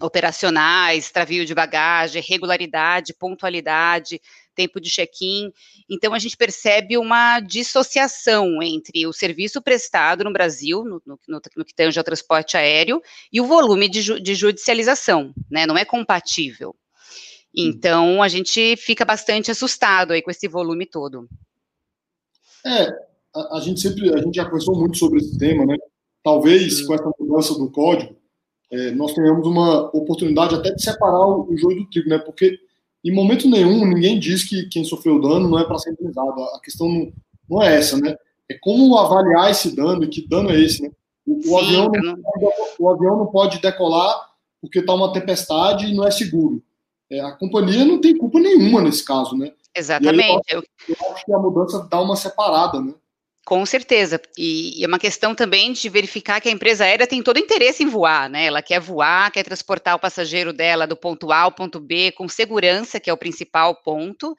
operacionais, 0.00 1.10
travio 1.10 1.44
de 1.44 1.54
bagagem, 1.54 2.22
regularidade, 2.22 3.14
pontualidade, 3.14 4.20
tempo 4.56 4.80
de 4.80 4.90
check-in. 4.90 5.52
Então, 5.88 6.14
a 6.14 6.18
gente 6.18 6.36
percebe 6.36 6.96
uma 6.96 7.38
dissociação 7.40 8.62
entre 8.62 9.06
o 9.06 9.12
serviço 9.12 9.62
prestado 9.62 10.24
no 10.24 10.32
Brasil, 10.32 10.82
no, 10.82 11.02
no, 11.06 11.18
no, 11.28 11.40
no 11.56 11.64
que 11.64 11.74
tange 11.74 11.98
ao 11.98 12.04
transporte 12.04 12.56
aéreo, 12.56 13.00
e 13.32 13.40
o 13.40 13.46
volume 13.46 13.88
de, 13.88 14.00
ju, 14.00 14.18
de 14.18 14.34
judicialização, 14.34 15.32
né? 15.50 15.66
Não 15.66 15.76
é 15.76 15.84
compatível. 15.84 16.74
Então, 17.54 18.22
a 18.22 18.28
gente 18.28 18.76
fica 18.76 19.04
bastante 19.04 19.50
assustado 19.50 20.12
aí 20.12 20.22
com 20.22 20.30
esse 20.30 20.48
volume 20.48 20.86
todo. 20.86 21.28
É, 22.64 22.88
a, 23.34 23.58
a 23.58 23.60
gente 23.60 23.80
sempre, 23.80 24.12
a 24.12 24.18
gente 24.18 24.34
já 24.34 24.44
conversou 24.44 24.76
muito 24.76 24.98
sobre 24.98 25.20
esse 25.20 25.38
tema, 25.38 25.64
né? 25.64 25.76
Talvez 26.22 26.82
com 26.82 26.94
essa 26.94 27.10
mudança 27.18 27.54
do 27.54 27.70
código, 27.70 28.16
é, 28.70 28.90
nós 28.90 29.14
tenhamos 29.14 29.46
uma 29.46 29.86
oportunidade 29.96 30.54
até 30.54 30.72
de 30.72 30.82
separar 30.82 31.26
o, 31.26 31.48
o 31.48 31.56
joio 31.56 31.78
do 31.78 31.90
trigo, 31.90 32.08
né? 32.08 32.18
Porque 32.18 32.58
em 33.08 33.14
momento 33.14 33.48
nenhum, 33.48 33.86
ninguém 33.86 34.18
diz 34.18 34.44
que 34.44 34.68
quem 34.68 34.84
sofreu 34.84 35.20
dano 35.20 35.48
não 35.48 35.58
é 35.58 35.64
para 35.64 35.78
ser 35.78 35.92
indenizado. 35.92 36.42
A 36.42 36.60
questão 36.60 36.88
não, 36.88 37.12
não, 37.48 37.62
é 37.62 37.76
essa, 37.76 37.96
né? 37.98 38.16
É 38.50 38.56
como 38.60 38.96
avaliar 38.98 39.50
esse 39.50 39.74
dano 39.74 40.04
e 40.04 40.08
que 40.08 40.26
dano 40.26 40.50
é 40.50 40.60
esse, 40.60 40.82
né? 40.82 40.90
O, 41.26 41.42
Sim, 41.42 41.50
o 41.50 41.58
avião, 41.58 41.90
não, 41.90 42.16
o 42.78 42.88
avião 42.88 43.18
não 43.18 43.26
pode 43.26 43.60
decolar 43.60 44.30
porque 44.60 44.78
está 44.78 44.94
uma 44.94 45.12
tempestade 45.12 45.86
e 45.86 45.94
não 45.94 46.06
é 46.06 46.10
seguro. 46.10 46.62
É, 47.10 47.20
a 47.20 47.32
companhia 47.32 47.84
não 47.84 48.00
tem 48.00 48.16
culpa 48.16 48.40
nenhuma 48.40 48.82
nesse 48.82 49.04
caso, 49.04 49.36
né? 49.36 49.52
Exatamente. 49.74 50.42
eu, 50.48 50.62
eu 50.88 50.96
acho 51.12 51.24
que 51.24 51.32
a 51.32 51.38
mudança 51.38 51.86
dá 51.90 52.00
uma 52.00 52.16
separada, 52.16 52.80
né? 52.80 52.94
Com 53.46 53.64
certeza. 53.64 54.20
E, 54.36 54.82
é 54.82 54.88
uma 54.88 54.98
questão 54.98 55.32
também 55.32 55.72
de 55.72 55.88
verificar 55.88 56.40
que 56.40 56.48
a 56.48 56.52
empresa 56.52 56.82
aérea 56.82 57.06
tem 57.06 57.22
todo 57.22 57.38
interesse 57.38 57.84
em 57.84 57.86
voar, 57.86 58.28
né? 58.28 58.46
Ela 58.46 58.60
quer 58.60 58.80
voar, 58.80 59.30
quer 59.30 59.44
transportar 59.44 59.94
o 59.94 60.00
passageiro 60.00 60.52
dela 60.52 60.84
do 60.84 60.96
ponto 60.96 61.30
A 61.30 61.42
ao 61.42 61.52
ponto 61.52 61.78
B 61.78 62.10
com 62.10 62.28
segurança, 62.28 62.98
que 62.98 63.08
é 63.08 63.12
o 63.12 63.16
principal 63.16 63.80
ponto. 63.84 64.36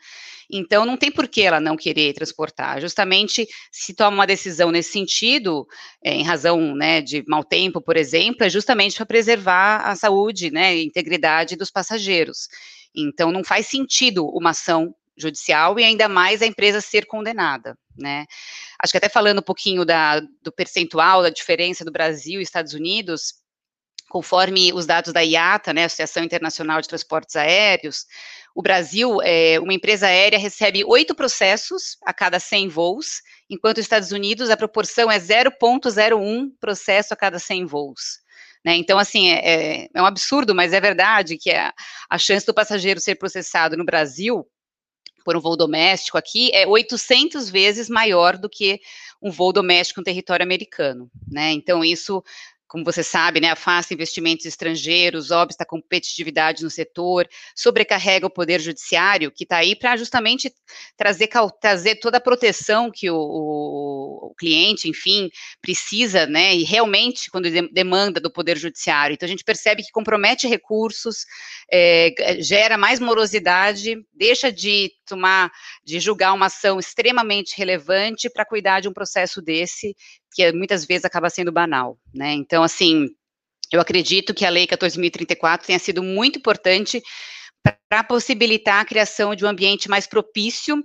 Então, 0.52 0.86
não 0.86 0.98
tem 0.98 1.10
por 1.10 1.26
que 1.26 1.42
ela 1.42 1.58
não 1.58 1.78
querer 1.78 2.12
transportar. 2.12 2.82
Justamente, 2.82 3.48
se 3.72 3.94
toma 3.94 4.18
uma 4.18 4.28
decisão 4.28 4.72
nesse 4.72 4.92
sentido, 4.92 5.66
é, 6.04 6.14
em 6.14 6.24
razão 6.24 6.76
né, 6.76 7.00
de 7.00 7.24
mau 7.30 7.46
tempo, 7.46 7.80
por 7.80 7.96
exemplo, 7.96 8.44
é 8.44 8.50
justamente 8.50 8.98
para 8.98 9.06
preservar 9.06 9.90
a 9.90 9.96
saúde 9.96 10.52
né, 10.52 10.76
e 10.76 10.86
integridade 10.86 11.56
dos 11.56 11.72
passageiros. 11.72 12.50
Então, 12.94 13.32
não 13.32 13.42
faz 13.42 13.68
sentido 13.68 14.28
uma 14.28 14.50
ação 14.50 14.94
judicial 15.18 15.80
e 15.80 15.84
ainda 15.84 16.08
mais 16.08 16.42
a 16.42 16.46
empresa 16.46 16.80
ser 16.80 17.06
condenada, 17.06 17.78
né? 17.98 18.26
Acho 18.82 18.92
que 18.92 18.98
até 18.98 19.10
falando 19.10 19.40
um 19.40 19.44
pouquinho 19.44 19.84
da, 19.84 20.20
do 20.42 20.52
percentual, 20.52 21.24
da 21.24 21.30
diferença 21.30 21.84
do 21.84 21.92
Brasil 21.92 22.40
e 22.40 22.44
Estados 22.44 22.74
Unidos, 22.74 23.34
conforme 24.10 24.72
os 24.74 24.86
dados 24.86 25.12
da 25.12 25.22
IATA, 25.22 25.74
né, 25.74 25.86
Associação 25.86 26.24
Internacional 26.24 26.80
de 26.82 26.88
Transportes 26.88 27.36
Aéreos, 27.36 28.06
o 28.56 28.62
Brasil, 28.62 29.22
é, 29.22 29.60
uma 29.60 29.74
empresa 29.74 30.08
aérea 30.08 30.40
recebe 30.40 30.84
oito 30.84 31.14
processos 31.14 31.98
a 32.04 32.12
cada 32.12 32.40
100 32.40 32.70
voos, 32.70 33.22
enquanto 33.48 33.78
os 33.78 33.84
Estados 33.84 34.12
Unidos 34.12 34.50
a 34.50 34.58
proporção 34.58 35.12
é 35.12 35.20
0,01 35.20 36.50
processo 36.60 37.14
a 37.14 37.18
cada 37.18 37.38
100 37.38 37.66
voos. 37.66 38.20
Né? 38.66 38.76
Então, 38.76 38.98
assim, 38.98 39.30
é, 39.30 39.36
é, 39.36 39.90
é, 39.94 40.02
um 40.02 40.06
absurdo, 40.06 40.56
mas 40.56 40.74
é 40.74 40.82
verdade 40.82 41.38
que 41.38 41.52
a, 41.52 41.72
a 42.10 42.18
chance 42.18 42.46
do 42.46 42.54
passageiro 42.54 43.00
ser 43.00 43.16
processado 43.16 43.78
no 43.78 43.86
Brasil 43.86 44.44
por 45.28 45.36
um 45.36 45.42
voo 45.42 45.58
doméstico 45.58 46.18
aqui 46.18 46.50
é 46.54 46.66
800 46.66 47.50
vezes 47.50 47.90
maior 47.90 48.38
do 48.38 48.48
que 48.48 48.80
um 49.22 49.30
voo 49.30 49.52
doméstico 49.52 50.00
no 50.00 50.06
território 50.06 50.42
americano, 50.42 51.12
né? 51.30 51.52
Então 51.52 51.84
isso 51.84 52.24
como 52.68 52.84
você 52.84 53.02
sabe, 53.02 53.40
né, 53.40 53.50
afasta 53.50 53.94
investimentos 53.94 54.46
estrangeiros, 54.46 55.32
obsta 55.32 55.64
a 55.64 55.68
competitividade 55.68 56.64
no 56.64 56.70
setor, 56.70 57.28
sobrecarrega 57.56 58.28
o 58.28 58.30
poder 58.30 58.60
judiciário, 58.60 59.32
que 59.32 59.44
está 59.44 59.58
aí 59.58 59.76
para 59.76 59.96
justamente 59.96 60.54
trazer, 60.98 61.30
trazer 61.62 61.96
toda 61.96 62.18
a 62.18 62.22
proteção 62.22 62.92
que 62.92 63.10
o, 63.10 63.16
o, 63.16 64.30
o, 64.32 64.36
cliente, 64.36 64.90
enfim, 64.90 65.30
precisa, 65.62 66.26
né, 66.26 66.56
e 66.56 66.64
realmente 66.64 67.32
quando 67.32 67.50
demanda 67.72 68.20
do 68.20 68.32
poder 68.32 68.58
judiciário. 68.58 69.14
Então 69.14 69.26
a 69.26 69.30
gente 69.30 69.44
percebe 69.44 69.84
que 69.84 69.92
compromete 69.92 70.48
recursos, 70.48 71.26
é, 71.72 72.14
gera 72.40 72.78
mais 72.78 73.00
morosidade, 73.00 73.96
deixa 74.14 74.52
de 74.52 74.92
tomar, 75.06 75.52
de 75.84 76.00
julgar 76.00 76.34
uma 76.34 76.48
ação 76.48 76.80
extremamente 76.80 77.58
relevante 77.58 78.30
para 78.30 78.46
cuidar 78.46 78.82
de 78.82 78.90
um 78.90 78.94
processo 78.94 79.42
desse 79.42 79.96
que 80.34 80.52
muitas 80.52 80.86
vezes 80.86 81.06
acaba 81.06 81.30
sendo 81.30 81.52
banal, 81.52 81.98
né? 82.14 82.34
Então, 82.34 82.64
assim, 82.64 83.08
eu 83.72 83.82
acredito 83.82 84.34
que 84.34 84.46
a 84.46 84.50
Lei 84.50 84.68
14.034 84.68 85.66
tenha 85.66 85.80
sido 85.80 86.02
muito 86.02 86.40
importante 86.40 87.02
para 87.90 88.04
possibilitar 88.04 88.82
a 88.82 88.86
criação 88.86 89.36
de 89.36 89.46
um 89.46 89.48
ambiente 89.48 89.90
mais 89.90 90.08
propício 90.08 90.84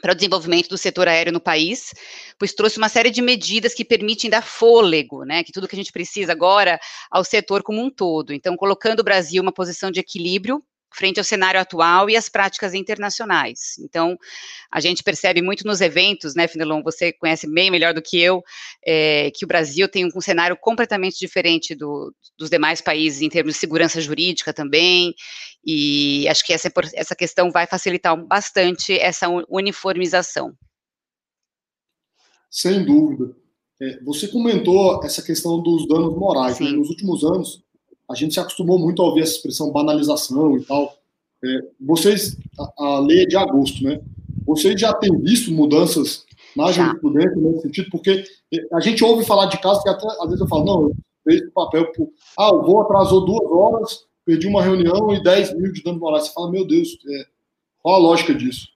para 0.00 0.12
o 0.12 0.14
desenvolvimento 0.14 0.68
do 0.68 0.78
setor 0.78 1.08
aéreo 1.08 1.32
no 1.32 1.40
país, 1.40 1.92
pois 2.38 2.54
trouxe 2.54 2.78
uma 2.78 2.88
série 2.88 3.10
de 3.10 3.20
medidas 3.20 3.74
que 3.74 3.84
permitem 3.84 4.30
dar 4.30 4.42
fôlego, 4.42 5.24
né, 5.24 5.44
que 5.44 5.52
tudo 5.52 5.68
que 5.68 5.76
a 5.76 5.78
gente 5.78 5.92
precisa 5.92 6.32
agora 6.32 6.80
ao 7.10 7.22
setor 7.22 7.62
como 7.62 7.82
um 7.82 7.90
todo. 7.90 8.32
Então, 8.32 8.56
colocando 8.56 9.00
o 9.00 9.04
Brasil 9.04 9.42
uma 9.42 9.52
posição 9.52 9.90
de 9.90 10.00
equilíbrio 10.00 10.62
frente 10.92 11.18
ao 11.18 11.24
cenário 11.24 11.60
atual 11.60 12.10
e 12.10 12.16
às 12.16 12.28
práticas 12.28 12.74
internacionais. 12.74 13.78
Então, 13.78 14.18
a 14.70 14.80
gente 14.80 15.02
percebe 15.02 15.40
muito 15.40 15.66
nos 15.66 15.80
eventos, 15.80 16.34
né, 16.34 16.48
Finelon, 16.48 16.82
você 16.82 17.12
conhece 17.12 17.50
bem 17.50 17.70
melhor 17.70 17.94
do 17.94 18.02
que 18.02 18.20
eu, 18.20 18.42
é, 18.84 19.30
que 19.34 19.44
o 19.44 19.48
Brasil 19.48 19.88
tem 19.88 20.04
um, 20.04 20.08
um 20.16 20.20
cenário 20.20 20.56
completamente 20.56 21.18
diferente 21.18 21.74
do, 21.74 22.14
dos 22.38 22.50
demais 22.50 22.80
países 22.80 23.22
em 23.22 23.28
termos 23.28 23.54
de 23.54 23.60
segurança 23.60 24.00
jurídica 24.00 24.52
também, 24.52 25.14
e 25.64 26.26
acho 26.28 26.44
que 26.44 26.52
essa, 26.52 26.72
essa 26.94 27.14
questão 27.14 27.50
vai 27.50 27.66
facilitar 27.66 28.16
bastante 28.26 28.98
essa 28.98 29.28
uniformização. 29.48 30.54
Sem 32.50 32.84
dúvida. 32.84 33.36
É, 33.80 34.02
você 34.02 34.28
comentou 34.28 35.02
essa 35.04 35.22
questão 35.22 35.62
dos 35.62 35.86
danos 35.88 36.14
morais. 36.16 36.58
Né? 36.60 36.70
Nos 36.70 36.90
últimos 36.90 37.24
anos, 37.24 37.62
a 38.10 38.14
gente 38.14 38.34
se 38.34 38.40
acostumou 38.40 38.76
muito 38.76 39.00
a 39.00 39.04
ouvir 39.04 39.22
essa 39.22 39.32
expressão 39.32 39.70
banalização 39.70 40.56
e 40.56 40.64
tal. 40.64 40.96
É, 41.42 41.60
vocês, 41.80 42.36
a, 42.58 42.84
a, 42.84 43.00
lei 43.00 43.22
é 43.22 43.26
de 43.26 43.36
agosto, 43.36 43.84
né? 43.84 44.00
Vocês 44.44 44.78
já 44.78 44.92
têm 44.92 45.16
visto 45.20 45.52
mudanças 45.52 46.24
na 46.56 46.72
jurisprudência 46.72 47.36
nesse 47.36 47.62
sentido? 47.62 47.90
Porque 47.90 48.24
é, 48.52 48.58
a 48.74 48.80
gente 48.80 49.04
ouve 49.04 49.24
falar 49.24 49.46
de 49.46 49.60
casos 49.60 49.82
que 49.84 49.88
até 49.88 50.06
às 50.06 50.24
vezes 50.24 50.40
eu 50.40 50.48
falo, 50.48 50.64
não, 50.64 50.82
eu 50.82 50.96
fiz 51.26 51.40
o 51.48 51.52
papel, 51.52 51.92
por, 51.92 52.10
ah, 52.36 52.52
o 52.52 52.62
voo 52.62 52.80
atrasou 52.80 53.24
duas 53.24 53.48
horas, 53.48 54.04
perdi 54.24 54.48
uma 54.48 54.62
reunião 54.62 55.14
e 55.14 55.22
10 55.22 55.56
mil 55.56 55.72
de 55.72 55.82
dano 55.82 56.00
moral. 56.00 56.20
Você 56.20 56.32
fala, 56.32 56.50
meu 56.50 56.66
Deus, 56.66 56.98
é, 57.08 57.26
qual 57.80 57.94
a 57.94 57.98
lógica 57.98 58.34
disso? 58.34 58.66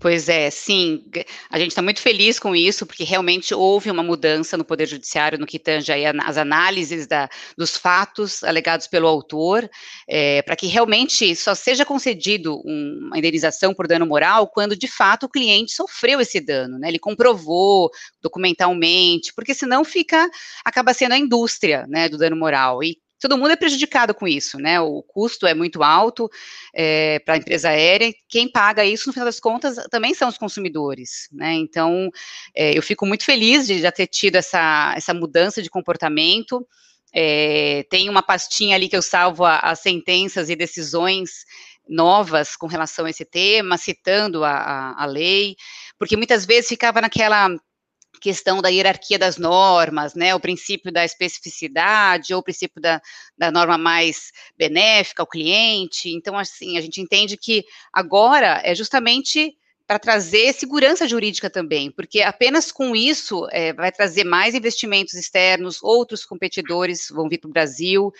Pois 0.00 0.30
é, 0.30 0.48
sim. 0.48 1.04
A 1.50 1.58
gente 1.58 1.72
está 1.72 1.82
muito 1.82 2.00
feliz 2.00 2.38
com 2.38 2.56
isso, 2.56 2.86
porque 2.86 3.04
realmente 3.04 3.54
houve 3.54 3.90
uma 3.90 4.02
mudança 4.02 4.56
no 4.56 4.64
Poder 4.64 4.86
Judiciário 4.86 5.38
no 5.38 5.46
que 5.46 5.58
tange 5.58 5.92
as 6.24 6.38
análises 6.38 7.06
da, 7.06 7.28
dos 7.54 7.76
fatos 7.76 8.42
alegados 8.42 8.86
pelo 8.86 9.06
autor, 9.06 9.68
é, 10.08 10.40
para 10.40 10.56
que 10.56 10.66
realmente 10.66 11.36
só 11.36 11.54
seja 11.54 11.84
concedido 11.84 12.62
um, 12.64 13.08
uma 13.08 13.18
indenização 13.18 13.74
por 13.74 13.86
dano 13.86 14.06
moral 14.06 14.48
quando 14.48 14.74
de 14.74 14.88
fato 14.88 15.24
o 15.26 15.28
cliente 15.28 15.72
sofreu 15.72 16.18
esse 16.18 16.40
dano, 16.40 16.78
né? 16.78 16.88
Ele 16.88 16.98
comprovou 16.98 17.90
documentalmente, 18.22 19.34
porque 19.34 19.52
senão 19.52 19.84
fica 19.84 20.30
acaba 20.64 20.94
sendo 20.94 21.12
a 21.12 21.18
indústria, 21.18 21.86
né, 21.86 22.08
do 22.08 22.16
dano 22.16 22.36
moral. 22.36 22.82
E 22.82 22.96
todo 23.20 23.36
mundo 23.36 23.50
é 23.50 23.56
prejudicado 23.56 24.14
com 24.14 24.26
isso, 24.26 24.58
né? 24.58 24.80
O 24.80 25.02
custo 25.02 25.46
é 25.46 25.54
muito 25.54 25.82
alto 25.82 26.28
é, 26.74 27.18
para 27.20 27.34
a 27.34 27.36
empresa 27.36 27.68
aérea. 27.68 28.12
Quem 28.28 28.50
paga 28.50 28.84
isso, 28.84 29.08
no 29.08 29.12
final 29.12 29.26
das 29.26 29.38
contas, 29.38 29.76
também 29.90 30.14
são 30.14 30.28
os 30.28 30.38
consumidores, 30.38 31.28
né? 31.30 31.52
Então, 31.54 32.10
é, 32.54 32.76
eu 32.76 32.82
fico 32.82 33.06
muito 33.06 33.24
feliz 33.24 33.66
de 33.66 33.80
já 33.80 33.92
ter 33.92 34.06
tido 34.06 34.36
essa, 34.36 34.94
essa 34.96 35.12
mudança 35.12 35.62
de 35.62 35.68
comportamento. 35.68 36.66
É, 37.12 37.84
tem 37.90 38.08
uma 38.08 38.22
pastinha 38.22 38.74
ali 38.74 38.88
que 38.88 38.96
eu 38.96 39.02
salvo 39.02 39.44
as 39.44 39.80
sentenças 39.80 40.48
e 40.48 40.56
decisões 40.56 41.44
novas 41.88 42.56
com 42.56 42.66
relação 42.66 43.04
a 43.04 43.10
esse 43.10 43.24
tema, 43.24 43.76
citando 43.76 44.44
a, 44.44 44.52
a, 44.52 45.02
a 45.02 45.06
lei, 45.06 45.56
porque 45.98 46.16
muitas 46.16 46.46
vezes 46.46 46.68
ficava 46.68 47.00
naquela 47.00 47.48
questão 48.20 48.60
da 48.60 48.68
hierarquia 48.68 49.18
das 49.18 49.36
normas, 49.36 50.14
né, 50.14 50.34
o 50.34 50.40
princípio 50.40 50.92
da 50.92 51.04
especificidade, 51.04 52.34
ou 52.34 52.40
o 52.40 52.42
princípio 52.42 52.80
da, 52.80 53.00
da 53.36 53.50
norma 53.50 53.78
mais 53.78 54.30
benéfica 54.56 55.22
ao 55.22 55.26
cliente. 55.26 56.10
Então, 56.10 56.36
assim, 56.36 56.76
a 56.76 56.80
gente 56.80 57.00
entende 57.00 57.36
que 57.36 57.64
agora 57.92 58.60
é 58.64 58.74
justamente 58.74 59.56
para 59.90 59.98
trazer 59.98 60.52
segurança 60.54 61.08
jurídica 61.08 61.50
também, 61.50 61.90
porque 61.90 62.22
apenas 62.22 62.70
com 62.70 62.94
isso 62.94 63.48
é, 63.50 63.72
vai 63.72 63.90
trazer 63.90 64.22
mais 64.22 64.54
investimentos 64.54 65.14
externos, 65.14 65.82
outros 65.82 66.24
competidores 66.24 67.08
vão 67.10 67.28
vir 67.28 67.38
para 67.38 67.48
o 67.48 67.52
Brasil, 67.52 68.12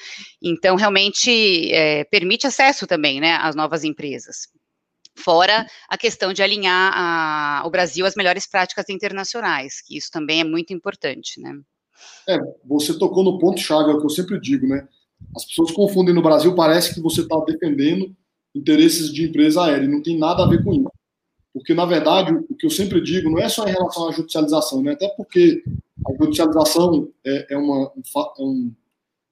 então 0.42 0.74
realmente 0.74 1.72
é, 1.72 2.03
permite 2.03 2.44
acesso 2.44 2.88
também, 2.88 3.20
né, 3.20 3.38
às 3.40 3.55
novas 3.55 3.85
empresas. 3.85 4.48
Fora 5.20 5.66
a 5.88 5.98
questão 5.98 6.33
de 6.33 6.42
alinhar 6.42 6.92
a, 6.94 7.62
o 7.66 7.70
Brasil 7.70 8.06
às 8.06 8.14
melhores 8.14 8.48
práticas 8.48 8.88
internacionais, 8.88 9.80
que 9.87 9.96
isso 9.96 10.11
também 10.11 10.40
é 10.40 10.44
muito 10.44 10.72
importante, 10.72 11.40
né? 11.40 11.52
É, 12.28 12.38
você 12.64 12.98
tocou 12.98 13.22
no 13.22 13.38
ponto-chave, 13.38 13.90
é 13.90 13.94
o 13.94 13.98
que 13.98 14.06
eu 14.06 14.11
sempre 14.11 14.40
digo, 14.40 14.66
né? 14.66 14.87
As 15.37 15.44
pessoas 15.44 15.70
confundem 15.70 16.14
no 16.14 16.22
Brasil, 16.22 16.54
parece 16.54 16.94
que 16.94 17.00
você 17.00 17.20
está 17.20 17.38
defendendo 17.46 18.14
interesses 18.54 19.12
de 19.12 19.24
empresa 19.24 19.64
aérea, 19.64 19.85
e 19.85 19.88
não 19.88 20.02
tem 20.02 20.18
nada 20.18 20.42
a 20.42 20.48
ver 20.48 20.64
com 20.64 20.72
isso. 20.72 20.90
Porque, 21.52 21.74
na 21.74 21.85
verdade, 21.85 22.33
o 22.33 22.54
que 22.54 22.66
eu 22.66 22.70
sempre 22.70 23.00
digo 23.00 23.28
não 23.28 23.38
é 23.38 23.48
só 23.48 23.66
em 23.66 23.72
relação 23.72 24.09
à 24.09 24.12
judicialização, 24.12 24.83
né? 24.83 24.92
até 24.92 25.09
porque 25.16 25.62
a 26.06 26.24
judicialização 26.24 27.09
é, 27.24 27.54
é, 27.54 27.56
uma, 27.56 27.92
é, 28.38 28.42
um, 28.42 28.72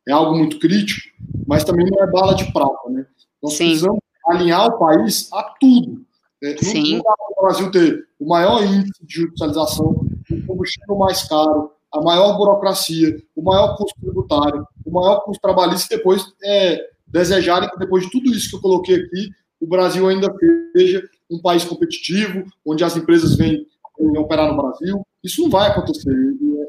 é 0.07 0.13
algo 0.13 0.37
muito 0.37 0.59
crítico, 0.59 1.01
mas 1.47 1.65
também 1.65 1.87
não 1.87 2.03
é 2.03 2.11
bala 2.11 2.35
de 2.35 2.53
prata. 2.53 2.91
Né? 2.91 3.07
Nós 3.43 3.55
Sim. 3.55 3.67
precisamos 3.69 4.01
alinhar 4.29 4.67
o 4.67 4.79
país 4.79 5.29
a 5.33 5.43
tudo. 5.61 6.03
É, 6.43 6.57
Sim. 6.59 6.97
Não 6.97 7.03
dá 7.03 7.15
para 7.17 7.43
o 7.43 7.47
Brasil 7.47 7.71
ter 7.71 8.09
o 8.19 8.29
maior 8.29 8.63
índice 8.63 9.05
de 9.05 9.15
judicialização, 9.15 10.07
o 10.31 10.47
combustível 10.47 10.97
mais 10.97 11.25
caro, 11.25 11.73
a 11.93 12.01
maior 12.01 12.37
burocracia, 12.37 13.21
o 13.35 13.43
maior 13.43 13.77
custo 13.77 13.99
tributário, 14.01 14.67
o 14.85 14.91
maior 14.91 15.21
custo 15.25 15.41
trabalhista, 15.41 15.95
e 15.95 15.97
depois 15.97 16.25
é, 16.45 16.91
desejarem 17.07 17.69
que 17.71 17.79
depois 17.79 18.05
de 18.05 18.11
tudo 18.11 18.31
isso 18.31 18.51
que 18.51 18.57
eu 18.57 18.61
coloquei 18.61 18.97
aqui, 18.97 19.31
o 19.61 19.67
Brasil 19.67 20.07
ainda 20.07 20.33
seja 20.77 21.03
um 21.31 21.41
país 21.41 21.65
competitivo, 21.65 22.45
onde 22.65 22.85
as 22.85 22.97
empresas 22.97 23.35
vêm, 23.37 23.67
vêm 23.99 24.19
operar 24.19 24.49
no 24.53 24.63
Brasil. 24.63 25.05
Isso 25.25 25.43
não 25.43 25.51
vai 25.51 25.69
acontecer, 25.71 26.11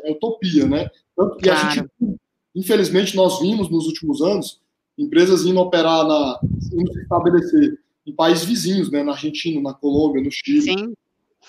é, 0.04 0.10
é 0.10 0.12
utopia, 0.12 0.66
né? 0.68 0.90
Tanto 1.16 1.38
que 1.38 1.50
claro. 1.50 1.68
a 1.68 1.70
gente, 1.72 1.90
infelizmente, 2.56 3.16
nós 3.16 3.40
vimos 3.40 3.70
nos 3.70 3.86
últimos 3.86 4.22
anos 4.22 4.59
empresas 5.00 5.46
indo 5.46 5.60
operar 5.60 6.06
na, 6.06 6.40
indo 6.74 6.94
se 6.94 7.02
estabelecer 7.02 7.80
em 8.06 8.14
países 8.14 8.44
vizinhos, 8.44 8.92
né, 8.92 9.04
na 9.04 9.14
Argentina, 9.14 9.62
na 9.62 9.74
Colômbia, 9.74 10.22
no 10.22 10.32
Chile. 10.32 10.62
Sim. 10.62 10.94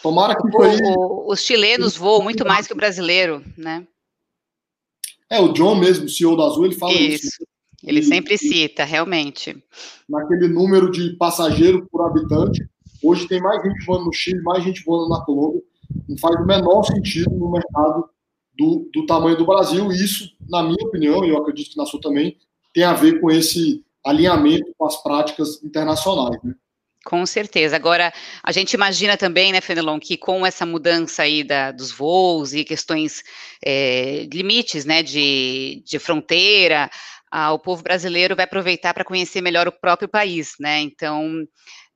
Tomara 0.03 0.37
que 0.37 0.57
o, 0.57 0.63
aí... 0.63 0.79
Os 1.27 1.41
chilenos 1.41 1.97
voam 1.97 2.23
muito 2.23 2.47
mais 2.47 2.67
que 2.67 2.73
o 2.73 2.77
brasileiro, 2.77 3.45
né? 3.57 3.87
É, 5.29 5.41
o 5.41 5.53
John 5.53 5.77
mesmo, 5.77 6.07
o 6.07 6.09
CEO 6.09 6.37
da 6.37 6.45
Azul, 6.45 6.67
ele 6.67 6.75
fala 6.75 6.93
isso. 6.93 7.27
isso. 7.27 7.47
Ele 7.83 8.03
sempre 8.03 8.37
cita, 8.37 8.85
realmente. 8.85 9.57
Naquele 10.09 10.49
número 10.49 10.91
de 10.91 11.17
passageiro 11.17 11.87
por 11.91 12.05
habitante, 12.05 12.69
hoje 13.03 13.27
tem 13.27 13.41
mais 13.41 13.63
gente 13.63 13.85
voando 13.87 14.07
no 14.07 14.13
Chile, 14.13 14.43
mais 14.43 14.63
gente 14.63 14.85
voando 14.85 15.09
na 15.09 15.25
Colômbia. 15.25 15.63
Não 16.09 16.17
faz 16.19 16.37
o 16.37 16.47
menor 16.47 16.83
sentido 16.83 17.31
no 17.31 17.51
mercado 17.51 18.11
do, 18.59 18.91
do 18.93 19.07
tamanho 19.07 19.37
do 19.37 19.47
Brasil. 19.47 19.91
E 19.91 20.05
isso, 20.05 20.31
na 20.49 20.63
minha 20.63 20.87
opinião, 20.87 21.25
e 21.25 21.31
eu 21.31 21.39
acredito 21.39 21.71
que 21.71 21.77
na 21.77 21.87
sua 21.87 22.01
também, 22.01 22.37
tem 22.73 22.85
a 22.85 22.93
ver 22.93 23.21
com 23.21 23.31
esse 23.31 23.85
alinhamento 24.05 24.73
com 24.77 24.87
as 24.87 25.03
práticas 25.03 25.63
internacionais, 25.63 26.43
né? 26.43 26.55
Com 27.05 27.25
certeza. 27.25 27.77
Agora, 27.77 28.13
a 28.43 28.53
gente 28.53 28.75
imagina 28.75 29.17
também, 29.17 29.53
né, 29.53 29.61
Fenelon, 29.63 29.99
que 29.99 30.19
com 30.19 30.45
essa 30.45 30.67
mudança 30.67 31.23
aí 31.23 31.43
da, 31.43 31.73
dos 31.73 31.91
voos 31.91 32.53
e 32.53 32.63
questões, 32.63 33.23
é, 33.65 34.29
limites, 34.31 34.85
né, 34.85 35.03
de, 35.03 35.83
de 35.87 35.99
fronteira, 35.99 36.91
o 37.53 37.59
povo 37.59 37.83
brasileiro 37.83 38.37
vai 38.37 38.45
aproveitar 38.45 38.93
para 38.93 39.05
conhecer 39.05 39.41
melhor 39.41 39.67
o 39.67 39.73
próprio 39.73 40.09
país, 40.09 40.55
né, 40.61 40.81
então, 40.81 41.43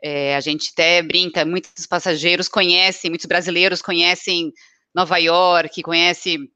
é, 0.03 0.37
a 0.37 0.41
gente 0.41 0.71
até 0.73 1.03
brinca, 1.03 1.45
muitos 1.45 1.87
passageiros 1.87 2.49
conhecem, 2.49 3.11
muitos 3.11 3.27
brasileiros 3.27 3.83
conhecem 3.83 4.53
Nova 4.95 5.19
York, 5.19 5.83
conhecem 5.83 6.49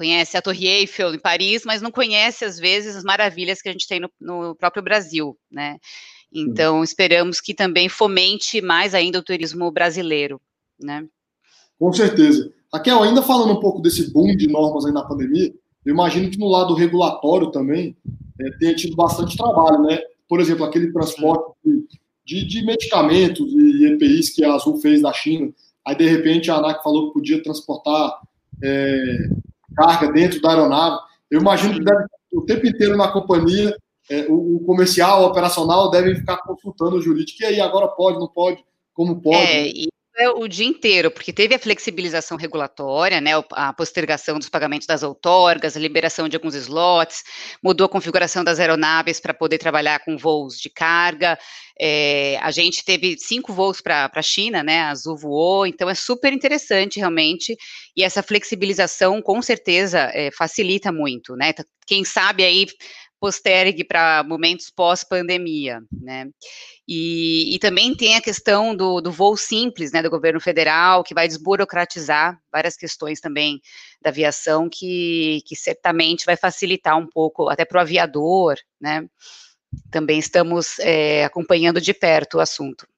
conhece 0.00 0.34
a 0.34 0.40
Torre 0.40 0.66
Eiffel 0.66 1.14
em 1.14 1.18
Paris, 1.18 1.62
mas 1.66 1.82
não 1.82 1.90
conhece, 1.90 2.42
às 2.42 2.58
vezes, 2.58 2.96
as 2.96 3.04
maravilhas 3.04 3.60
que 3.60 3.68
a 3.68 3.72
gente 3.72 3.86
tem 3.86 4.00
no, 4.00 4.10
no 4.18 4.54
próprio 4.54 4.82
Brasil, 4.82 5.36
né? 5.52 5.76
Então, 6.32 6.82
esperamos 6.82 7.38
que 7.38 7.52
também 7.52 7.86
fomente 7.86 8.62
mais 8.62 8.94
ainda 8.94 9.18
o 9.18 9.22
turismo 9.22 9.70
brasileiro, 9.70 10.40
né? 10.80 11.06
Com 11.78 11.92
certeza. 11.92 12.50
Raquel, 12.72 13.02
ainda 13.02 13.20
falando 13.20 13.52
um 13.52 13.60
pouco 13.60 13.82
desse 13.82 14.10
boom 14.10 14.34
de 14.34 14.48
normas 14.48 14.86
aí 14.86 14.92
na 14.92 15.04
pandemia, 15.04 15.52
eu 15.84 15.92
imagino 15.92 16.30
que 16.30 16.38
no 16.38 16.48
lado 16.48 16.72
regulatório 16.72 17.50
também 17.50 17.94
é, 18.40 18.50
tenha 18.58 18.74
tido 18.74 18.96
bastante 18.96 19.36
trabalho, 19.36 19.82
né? 19.82 20.00
Por 20.26 20.40
exemplo, 20.40 20.64
aquele 20.64 20.90
transporte 20.92 21.52
de, 21.62 21.86
de, 22.24 22.46
de, 22.46 22.64
medicamentos 22.64 23.52
e 23.52 23.84
EPIs 23.84 24.30
que 24.30 24.44
a 24.44 24.54
Azul 24.54 24.80
fez 24.80 25.02
da 25.02 25.12
China, 25.12 25.52
aí 25.86 25.94
de 25.94 26.08
repente 26.08 26.50
a 26.50 26.56
ANAC 26.56 26.82
falou 26.82 27.08
que 27.08 27.14
podia 27.14 27.42
transportar 27.42 28.18
é, 28.62 29.28
carga 29.76 30.12
dentro 30.12 30.40
da 30.40 30.50
aeronave. 30.50 30.98
Eu 31.30 31.40
imagino 31.40 31.74
que 31.74 31.84
deve, 31.84 32.04
o 32.32 32.42
tempo 32.42 32.66
inteiro 32.66 32.96
na 32.96 33.08
companhia, 33.08 33.76
é, 34.10 34.26
o, 34.28 34.56
o, 34.56 34.64
comercial, 34.64 35.22
o 35.22 35.26
operacional 35.26 35.90
devem 35.90 36.16
ficar 36.16 36.38
consultando 36.38 36.96
o 36.96 37.02
jurídico. 37.02 37.42
E 37.42 37.46
aí, 37.46 37.60
agora 37.60 37.88
pode, 37.88 38.18
não 38.18 38.28
pode, 38.28 38.64
como 38.92 39.20
pode? 39.20 39.36
É, 39.36 39.68
e 39.68 39.89
o 40.28 40.46
dia 40.46 40.66
inteiro, 40.66 41.10
porque 41.10 41.32
teve 41.32 41.54
a 41.54 41.58
flexibilização 41.58 42.36
regulatória, 42.36 43.20
né, 43.20 43.32
a 43.52 43.72
postergação 43.72 44.38
dos 44.38 44.48
pagamentos 44.48 44.86
das 44.86 45.02
outorgas, 45.02 45.76
a 45.76 45.80
liberação 45.80 46.28
de 46.28 46.36
alguns 46.36 46.54
slots, 46.54 47.22
mudou 47.62 47.86
a 47.86 47.88
configuração 47.88 48.44
das 48.44 48.60
aeronaves 48.60 49.20
para 49.20 49.32
poder 49.32 49.58
trabalhar 49.58 50.00
com 50.04 50.16
voos 50.16 50.58
de 50.58 50.70
carga. 50.70 51.38
É, 51.80 52.38
a 52.42 52.50
gente 52.50 52.84
teve 52.84 53.16
cinco 53.18 53.52
voos 53.52 53.80
para 53.80 54.10
a 54.12 54.22
China, 54.22 54.62
né? 54.62 54.80
A 54.82 54.90
Azul 54.90 55.16
voou, 55.16 55.66
então 55.66 55.88
é 55.88 55.94
super 55.94 56.32
interessante 56.32 56.98
realmente. 56.98 57.56
E 57.96 58.04
essa 58.04 58.22
flexibilização 58.22 59.22
com 59.22 59.40
certeza 59.40 60.10
é, 60.12 60.30
facilita 60.30 60.92
muito, 60.92 61.34
né? 61.36 61.54
Quem 61.86 62.04
sabe 62.04 62.44
aí 62.44 62.66
postergue 63.20 63.84
para 63.84 64.24
momentos 64.24 64.70
pós-pandemia, 64.70 65.82
né? 65.92 66.30
E, 66.88 67.54
e, 67.54 67.58
também 67.58 67.94
tem 67.94 68.16
a 68.16 68.20
questão 68.20 68.74
do, 68.74 69.00
do, 69.00 69.12
voo 69.12 69.36
simples, 69.36 69.92
né, 69.92 70.02
do 70.02 70.10
governo 70.10 70.40
federal, 70.40 71.04
que 71.04 71.14
vai 71.14 71.28
desburocratizar 71.28 72.40
várias 72.50 72.76
questões 72.76 73.20
também 73.20 73.60
da 74.02 74.10
aviação, 74.10 74.68
que, 74.68 75.42
que 75.46 75.54
certamente 75.54 76.26
vai 76.26 76.36
facilitar 76.36 76.98
um 76.98 77.06
pouco, 77.06 77.48
até 77.48 77.64
para 77.64 77.78
o 77.78 77.80
aviador, 77.82 78.56
né? 78.80 79.06
Também 79.90 80.18
estamos 80.18 80.78
é, 80.80 81.24
acompanhando 81.24 81.80
de 81.80 81.94
perto 81.94 82.38
o 82.38 82.40
assunto. 82.40 82.88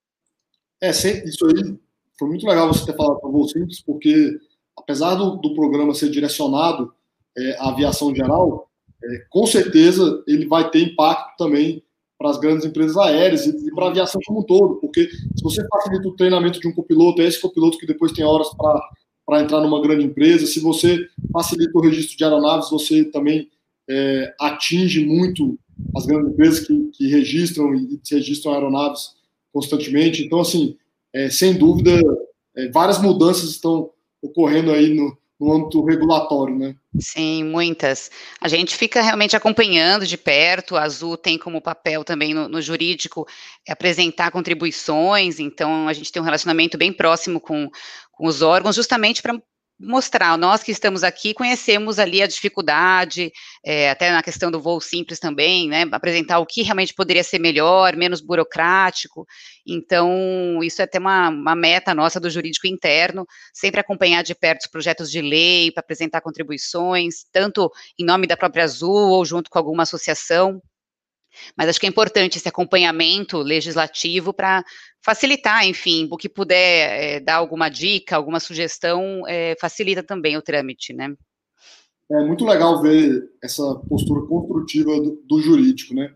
É, 0.80 0.90
isso 0.90 1.46
aí 1.46 1.78
foi 2.18 2.28
muito 2.28 2.46
legal 2.46 2.68
você 2.68 2.86
ter 2.86 2.96
falado 2.96 3.20
para 3.20 3.28
o 3.28 3.32
voo 3.32 3.48
simples, 3.48 3.82
porque 3.82 4.38
apesar 4.78 5.16
do, 5.16 5.36
do 5.36 5.54
programa 5.54 5.94
ser 5.94 6.08
direcionado 6.08 6.94
é, 7.36 7.56
à 7.58 7.68
aviação 7.68 8.14
geral, 8.14 8.70
é, 9.04 9.24
com 9.30 9.46
certeza 9.46 10.22
ele 10.26 10.46
vai 10.46 10.70
ter 10.70 10.82
impacto 10.82 11.36
também 11.36 11.82
para 12.18 12.30
as 12.30 12.38
grandes 12.38 12.64
empresas 12.64 12.96
aéreas 12.96 13.46
e, 13.46 13.74
para 13.74 13.86
a 13.86 13.88
aviação 13.90 14.20
como 14.24 14.40
um 14.40 14.44
todo, 14.44 14.76
porque 14.76 15.08
se 15.10 15.42
você 15.42 15.66
facilita 15.66 16.08
o 16.08 16.14
treinamento 16.14 16.60
de 16.60 16.68
um 16.68 16.72
copiloto, 16.72 17.20
é 17.20 17.26
esse 17.26 17.40
copiloto 17.40 17.78
que 17.78 17.86
depois 17.86 18.12
tem 18.12 18.24
horas 18.24 18.48
para 19.26 19.42
entrar 19.42 19.60
numa 19.60 19.82
grande 19.82 20.04
empresa, 20.04 20.46
se 20.46 20.60
você 20.60 21.04
facilita 21.32 21.76
o 21.76 21.82
registro 21.82 22.16
de 22.16 22.22
aeronaves, 22.22 22.70
você 22.70 23.04
também 23.04 23.50
é, 23.90 24.34
atinge 24.40 25.04
muito 25.04 25.58
as 25.96 26.06
grandes 26.06 26.32
empresas 26.32 26.60
que, 26.60 26.90
que 26.92 27.08
registram 27.08 27.74
e 27.74 27.98
se 28.04 28.14
registram 28.14 28.52
aeronaves 28.52 29.14
constantemente. 29.52 30.22
Então, 30.22 30.40
assim, 30.40 30.76
é, 31.12 31.28
sem 31.28 31.54
dúvida, 31.54 32.00
é, 32.56 32.68
várias 32.70 33.00
mudanças 33.02 33.50
estão 33.50 33.90
ocorrendo 34.22 34.70
aí 34.70 34.94
no, 34.94 35.16
no 35.42 35.52
âmbito 35.52 35.84
regulatório, 35.84 36.56
né? 36.56 36.76
Sim, 37.00 37.42
muitas. 37.44 38.10
A 38.40 38.46
gente 38.46 38.76
fica 38.76 39.02
realmente 39.02 39.34
acompanhando 39.34 40.06
de 40.06 40.16
perto. 40.16 40.76
A 40.76 40.82
Azul 40.82 41.16
tem 41.16 41.36
como 41.36 41.60
papel 41.60 42.04
também 42.04 42.32
no, 42.32 42.48
no 42.48 42.62
jurídico 42.62 43.26
apresentar 43.68 44.30
contribuições, 44.30 45.40
então 45.40 45.88
a 45.88 45.92
gente 45.92 46.12
tem 46.12 46.22
um 46.22 46.24
relacionamento 46.24 46.78
bem 46.78 46.92
próximo 46.92 47.40
com, 47.40 47.68
com 48.12 48.26
os 48.26 48.40
órgãos, 48.40 48.76
justamente 48.76 49.20
para 49.20 49.36
mostrar, 49.82 50.38
nós 50.38 50.62
que 50.62 50.70
estamos 50.70 51.02
aqui 51.02 51.34
conhecemos 51.34 51.98
ali 51.98 52.22
a 52.22 52.26
dificuldade, 52.26 53.32
é, 53.64 53.90
até 53.90 54.10
na 54.12 54.22
questão 54.22 54.50
do 54.50 54.60
voo 54.60 54.80
simples 54.80 55.18
também, 55.18 55.68
né, 55.68 55.84
apresentar 55.90 56.38
o 56.38 56.46
que 56.46 56.62
realmente 56.62 56.94
poderia 56.94 57.24
ser 57.24 57.40
melhor, 57.40 57.96
menos 57.96 58.20
burocrático, 58.20 59.26
então 59.66 60.60
isso 60.62 60.80
é 60.80 60.84
até 60.84 60.98
uma, 60.98 61.28
uma 61.28 61.54
meta 61.56 61.94
nossa 61.94 62.20
do 62.20 62.30
jurídico 62.30 62.66
interno, 62.66 63.26
sempre 63.52 63.80
acompanhar 63.80 64.22
de 64.22 64.34
perto 64.34 64.62
os 64.62 64.70
projetos 64.70 65.10
de 65.10 65.20
lei, 65.20 65.72
para 65.72 65.80
apresentar 65.80 66.20
contribuições, 66.20 67.24
tanto 67.32 67.70
em 67.98 68.04
nome 68.04 68.26
da 68.26 68.36
própria 68.36 68.64
Azul 68.64 69.10
ou 69.10 69.24
junto 69.24 69.50
com 69.50 69.58
alguma 69.58 69.82
associação, 69.82 70.62
mas 71.56 71.68
acho 71.68 71.80
que 71.80 71.86
é 71.86 71.88
importante 71.88 72.38
esse 72.38 72.48
acompanhamento 72.48 73.38
legislativo 73.38 74.32
para 74.32 74.64
facilitar, 75.00 75.66
enfim, 75.66 76.08
o 76.10 76.16
que 76.16 76.28
puder 76.28 77.16
é, 77.16 77.20
dar 77.20 77.36
alguma 77.36 77.68
dica, 77.68 78.16
alguma 78.16 78.40
sugestão, 78.40 79.22
é, 79.26 79.56
facilita 79.60 80.02
também 80.02 80.36
o 80.36 80.42
trâmite, 80.42 80.92
né? 80.92 81.14
É 82.10 82.24
muito 82.24 82.44
legal 82.44 82.80
ver 82.82 83.22
essa 83.42 83.74
postura 83.88 84.26
construtiva 84.26 85.00
do, 85.00 85.22
do 85.26 85.40
jurídico, 85.40 85.94
né? 85.94 86.14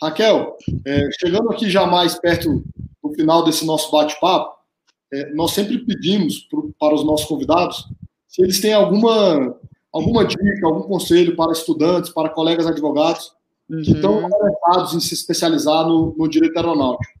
Raquel, 0.00 0.56
é, 0.84 1.08
chegando 1.18 1.50
aqui 1.50 1.70
já 1.70 1.86
mais 1.86 2.18
perto 2.18 2.62
do 3.02 3.12
final 3.14 3.44
desse 3.44 3.64
nosso 3.64 3.90
bate-papo, 3.90 4.56
nós 5.34 5.52
sempre 5.52 5.78
pedimos 5.78 6.40
pro, 6.40 6.70
para 6.78 6.94
os 6.94 7.02
nossos 7.02 7.26
convidados 7.26 7.88
se 8.28 8.42
eles 8.42 8.60
têm 8.60 8.74
alguma, 8.74 9.58
alguma 9.92 10.24
dica, 10.24 10.66
algum 10.66 10.82
conselho 10.82 11.34
para 11.34 11.50
estudantes, 11.50 12.10
para 12.10 12.28
colegas 12.28 12.66
advogados 12.66 13.32
uhum. 13.68 13.82
que 13.82 13.92
estão 13.92 14.26
interessados 14.26 14.94
em 14.94 15.00
se 15.00 15.14
especializar 15.14 15.86
no, 15.86 16.14
no 16.16 16.28
direito 16.28 16.56
aeronáutico. 16.56 17.18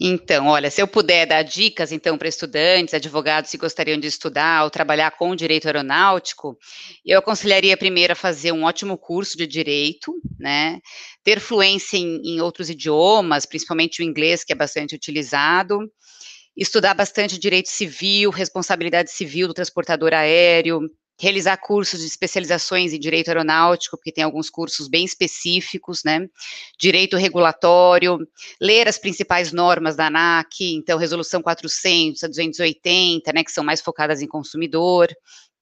Então, 0.00 0.48
olha, 0.48 0.70
se 0.70 0.82
eu 0.82 0.88
puder 0.88 1.24
dar 1.24 1.42
dicas, 1.42 1.92
então, 1.92 2.18
para 2.18 2.28
estudantes, 2.28 2.92
advogados 2.94 3.50
que 3.50 3.56
gostariam 3.56 3.98
de 3.98 4.08
estudar 4.08 4.64
ou 4.64 4.70
trabalhar 4.70 5.12
com 5.12 5.36
direito 5.36 5.66
aeronáutico, 5.66 6.58
eu 7.06 7.20
aconselharia 7.20 7.76
primeiro 7.76 8.12
a 8.12 8.16
fazer 8.16 8.50
um 8.50 8.64
ótimo 8.64 8.98
curso 8.98 9.36
de 9.38 9.46
direito, 9.46 10.12
né? 10.38 10.80
Ter 11.22 11.38
fluência 11.38 11.96
em, 11.96 12.20
em 12.24 12.40
outros 12.40 12.68
idiomas, 12.68 13.46
principalmente 13.46 14.02
o 14.02 14.04
inglês, 14.04 14.42
que 14.42 14.52
é 14.52 14.56
bastante 14.56 14.96
utilizado, 14.96 15.78
estudar 16.56 16.94
bastante 16.94 17.38
direito 17.38 17.68
civil, 17.68 18.30
responsabilidade 18.30 19.12
civil 19.12 19.46
do 19.46 19.54
transportador 19.54 20.12
aéreo, 20.12 20.80
realizar 21.20 21.56
cursos 21.58 22.00
de 22.00 22.06
especializações 22.06 22.92
em 22.92 22.98
direito 22.98 23.28
aeronáutico, 23.28 23.96
porque 23.96 24.12
tem 24.12 24.24
alguns 24.24 24.50
cursos 24.50 24.88
bem 24.88 25.04
específicos, 25.04 26.02
né? 26.04 26.26
Direito 26.78 27.16
regulatório, 27.16 28.18
ler 28.60 28.88
as 28.88 28.98
principais 28.98 29.52
normas 29.52 29.94
da 29.94 30.06
ANAC, 30.06 30.74
então 30.74 30.98
resolução 30.98 31.40
400, 31.40 32.24
a 32.24 32.28
280, 32.28 33.32
né, 33.32 33.44
que 33.44 33.52
são 33.52 33.64
mais 33.64 33.80
focadas 33.80 34.22
em 34.22 34.26
consumidor, 34.26 35.08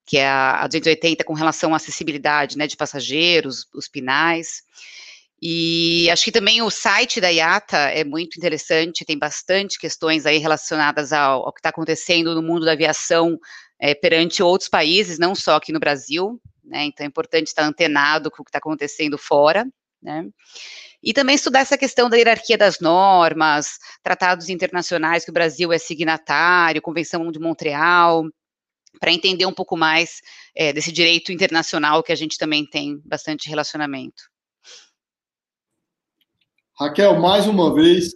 que 0.06 0.18
é 0.18 0.28
a, 0.28 0.66
280 0.66 1.22
com 1.24 1.34
relação 1.34 1.74
à 1.74 1.76
acessibilidade, 1.76 2.56
né, 2.56 2.66
de 2.66 2.76
passageiros, 2.76 3.66
os 3.74 3.88
pinais. 3.88 4.62
E 5.44 6.08
acho 6.08 6.24
que 6.24 6.30
também 6.32 6.62
o 6.62 6.70
site 6.70 7.20
da 7.20 7.28
IATA 7.28 7.76
é 7.76 8.04
muito 8.04 8.36
interessante, 8.36 9.04
tem 9.04 9.18
bastante 9.18 9.76
questões 9.76 10.24
aí 10.24 10.38
relacionadas 10.38 11.12
ao, 11.12 11.44
ao 11.44 11.52
que 11.52 11.58
está 11.58 11.70
acontecendo 11.70 12.32
no 12.32 12.42
mundo 12.42 12.64
da 12.64 12.72
aviação 12.72 13.36
é, 13.82 13.96
perante 13.96 14.44
outros 14.44 14.70
países, 14.70 15.18
não 15.18 15.34
só 15.34 15.56
aqui 15.56 15.72
no 15.72 15.80
Brasil, 15.80 16.40
né? 16.62 16.84
Então 16.84 17.04
é 17.04 17.08
importante 17.08 17.48
estar 17.48 17.64
antenado 17.64 18.30
com 18.30 18.40
o 18.40 18.44
que 18.44 18.50
está 18.50 18.58
acontecendo 18.58 19.18
fora, 19.18 19.66
né? 20.00 20.24
E 21.02 21.12
também 21.12 21.34
estudar 21.34 21.58
essa 21.58 21.76
questão 21.76 22.08
da 22.08 22.16
hierarquia 22.16 22.56
das 22.56 22.78
normas, 22.78 23.78
tratados 24.00 24.48
internacionais 24.48 25.24
que 25.24 25.32
o 25.32 25.34
Brasil 25.34 25.72
é 25.72 25.78
signatário, 25.78 26.80
Convenção 26.80 27.28
de 27.32 27.40
Montreal, 27.40 28.24
para 29.00 29.10
entender 29.10 29.46
um 29.46 29.52
pouco 29.52 29.76
mais 29.76 30.20
é, 30.54 30.72
desse 30.72 30.92
direito 30.92 31.32
internacional 31.32 32.04
que 32.04 32.12
a 32.12 32.16
gente 32.16 32.38
também 32.38 32.64
tem 32.64 33.02
bastante 33.04 33.48
relacionamento. 33.48 34.30
Raquel, 36.78 37.18
mais 37.18 37.48
uma 37.48 37.74
vez, 37.74 38.14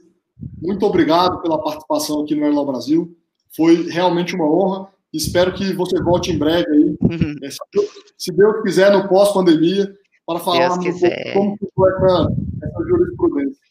muito 0.63 0.87
obrigado 0.87 1.43
pela 1.43 1.61
participação 1.61 2.23
aqui 2.23 2.37
no 2.37 2.45
Airlaw 2.45 2.65
Brasil. 2.67 3.19
Foi 3.51 3.91
realmente 3.91 4.37
uma 4.37 4.49
honra. 4.49 4.96
Espero 5.17 5.53
que 5.55 5.73
você 5.73 6.01
volte 6.03 6.31
em 6.31 6.39
breve 6.39 6.71
aí, 6.71 6.97
uhum. 7.01 7.35
É, 7.43 7.51
se 8.19 8.33
Deus 8.33 8.63
quiser, 8.63 8.93
no 8.93 9.09
pós-pandemia, 9.09 9.91
para 10.27 10.41
falar 10.41 10.73
um 10.73 10.81
pouco 10.81 10.99
como 11.33 11.59
foi 11.75 11.91
essa, 11.91 12.29
essa 12.63 12.85
jurisprudência. 12.89 13.67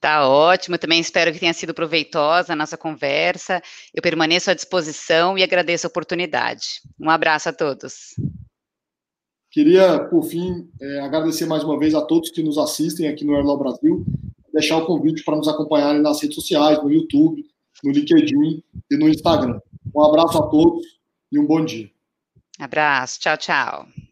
Tá 0.00 0.28
ótimo, 0.28 0.78
também 0.78 1.00
espero 1.00 1.32
que 1.32 1.40
tenha 1.40 1.52
sido 1.52 1.74
proveitosa 1.74 2.52
a 2.52 2.56
nossa 2.56 2.76
conversa. 2.76 3.60
Eu 3.92 4.02
permaneço 4.02 4.50
à 4.50 4.54
disposição 4.54 5.36
e 5.36 5.42
agradeço 5.42 5.86
a 5.86 5.90
oportunidade. 5.90 6.80
Um 7.00 7.10
abraço 7.10 7.48
a 7.48 7.52
todos. 7.52 8.14
Queria, 9.50 10.04
por 10.04 10.22
fim, 10.24 10.68
é, 10.80 11.00
agradecer 11.00 11.46
mais 11.46 11.64
uma 11.64 11.78
vez 11.78 11.94
a 11.94 12.02
todos 12.02 12.30
que 12.30 12.42
nos 12.42 12.58
assistem 12.58 13.08
aqui 13.08 13.24
no 13.24 13.34
Airlaw 13.34 13.58
Brasil, 13.58 14.04
deixar 14.52 14.76
o 14.76 14.86
convite 14.86 15.24
para 15.24 15.36
nos 15.36 15.48
acompanharem 15.48 16.02
nas 16.02 16.20
redes 16.20 16.36
sociais, 16.36 16.82
no 16.82 16.92
YouTube, 16.92 17.44
no 17.82 17.92
LinkedIn 17.92 18.62
e 18.90 18.96
no 18.96 19.08
Instagram. 19.08 19.60
Um 19.94 20.02
abraço 20.02 20.38
a 20.38 20.46
todos 20.48 20.84
e 21.30 21.38
um 21.38 21.46
bom 21.46 21.64
dia. 21.64 21.90
Abraço, 22.58 23.20
tchau, 23.20 23.36
tchau. 23.36 24.07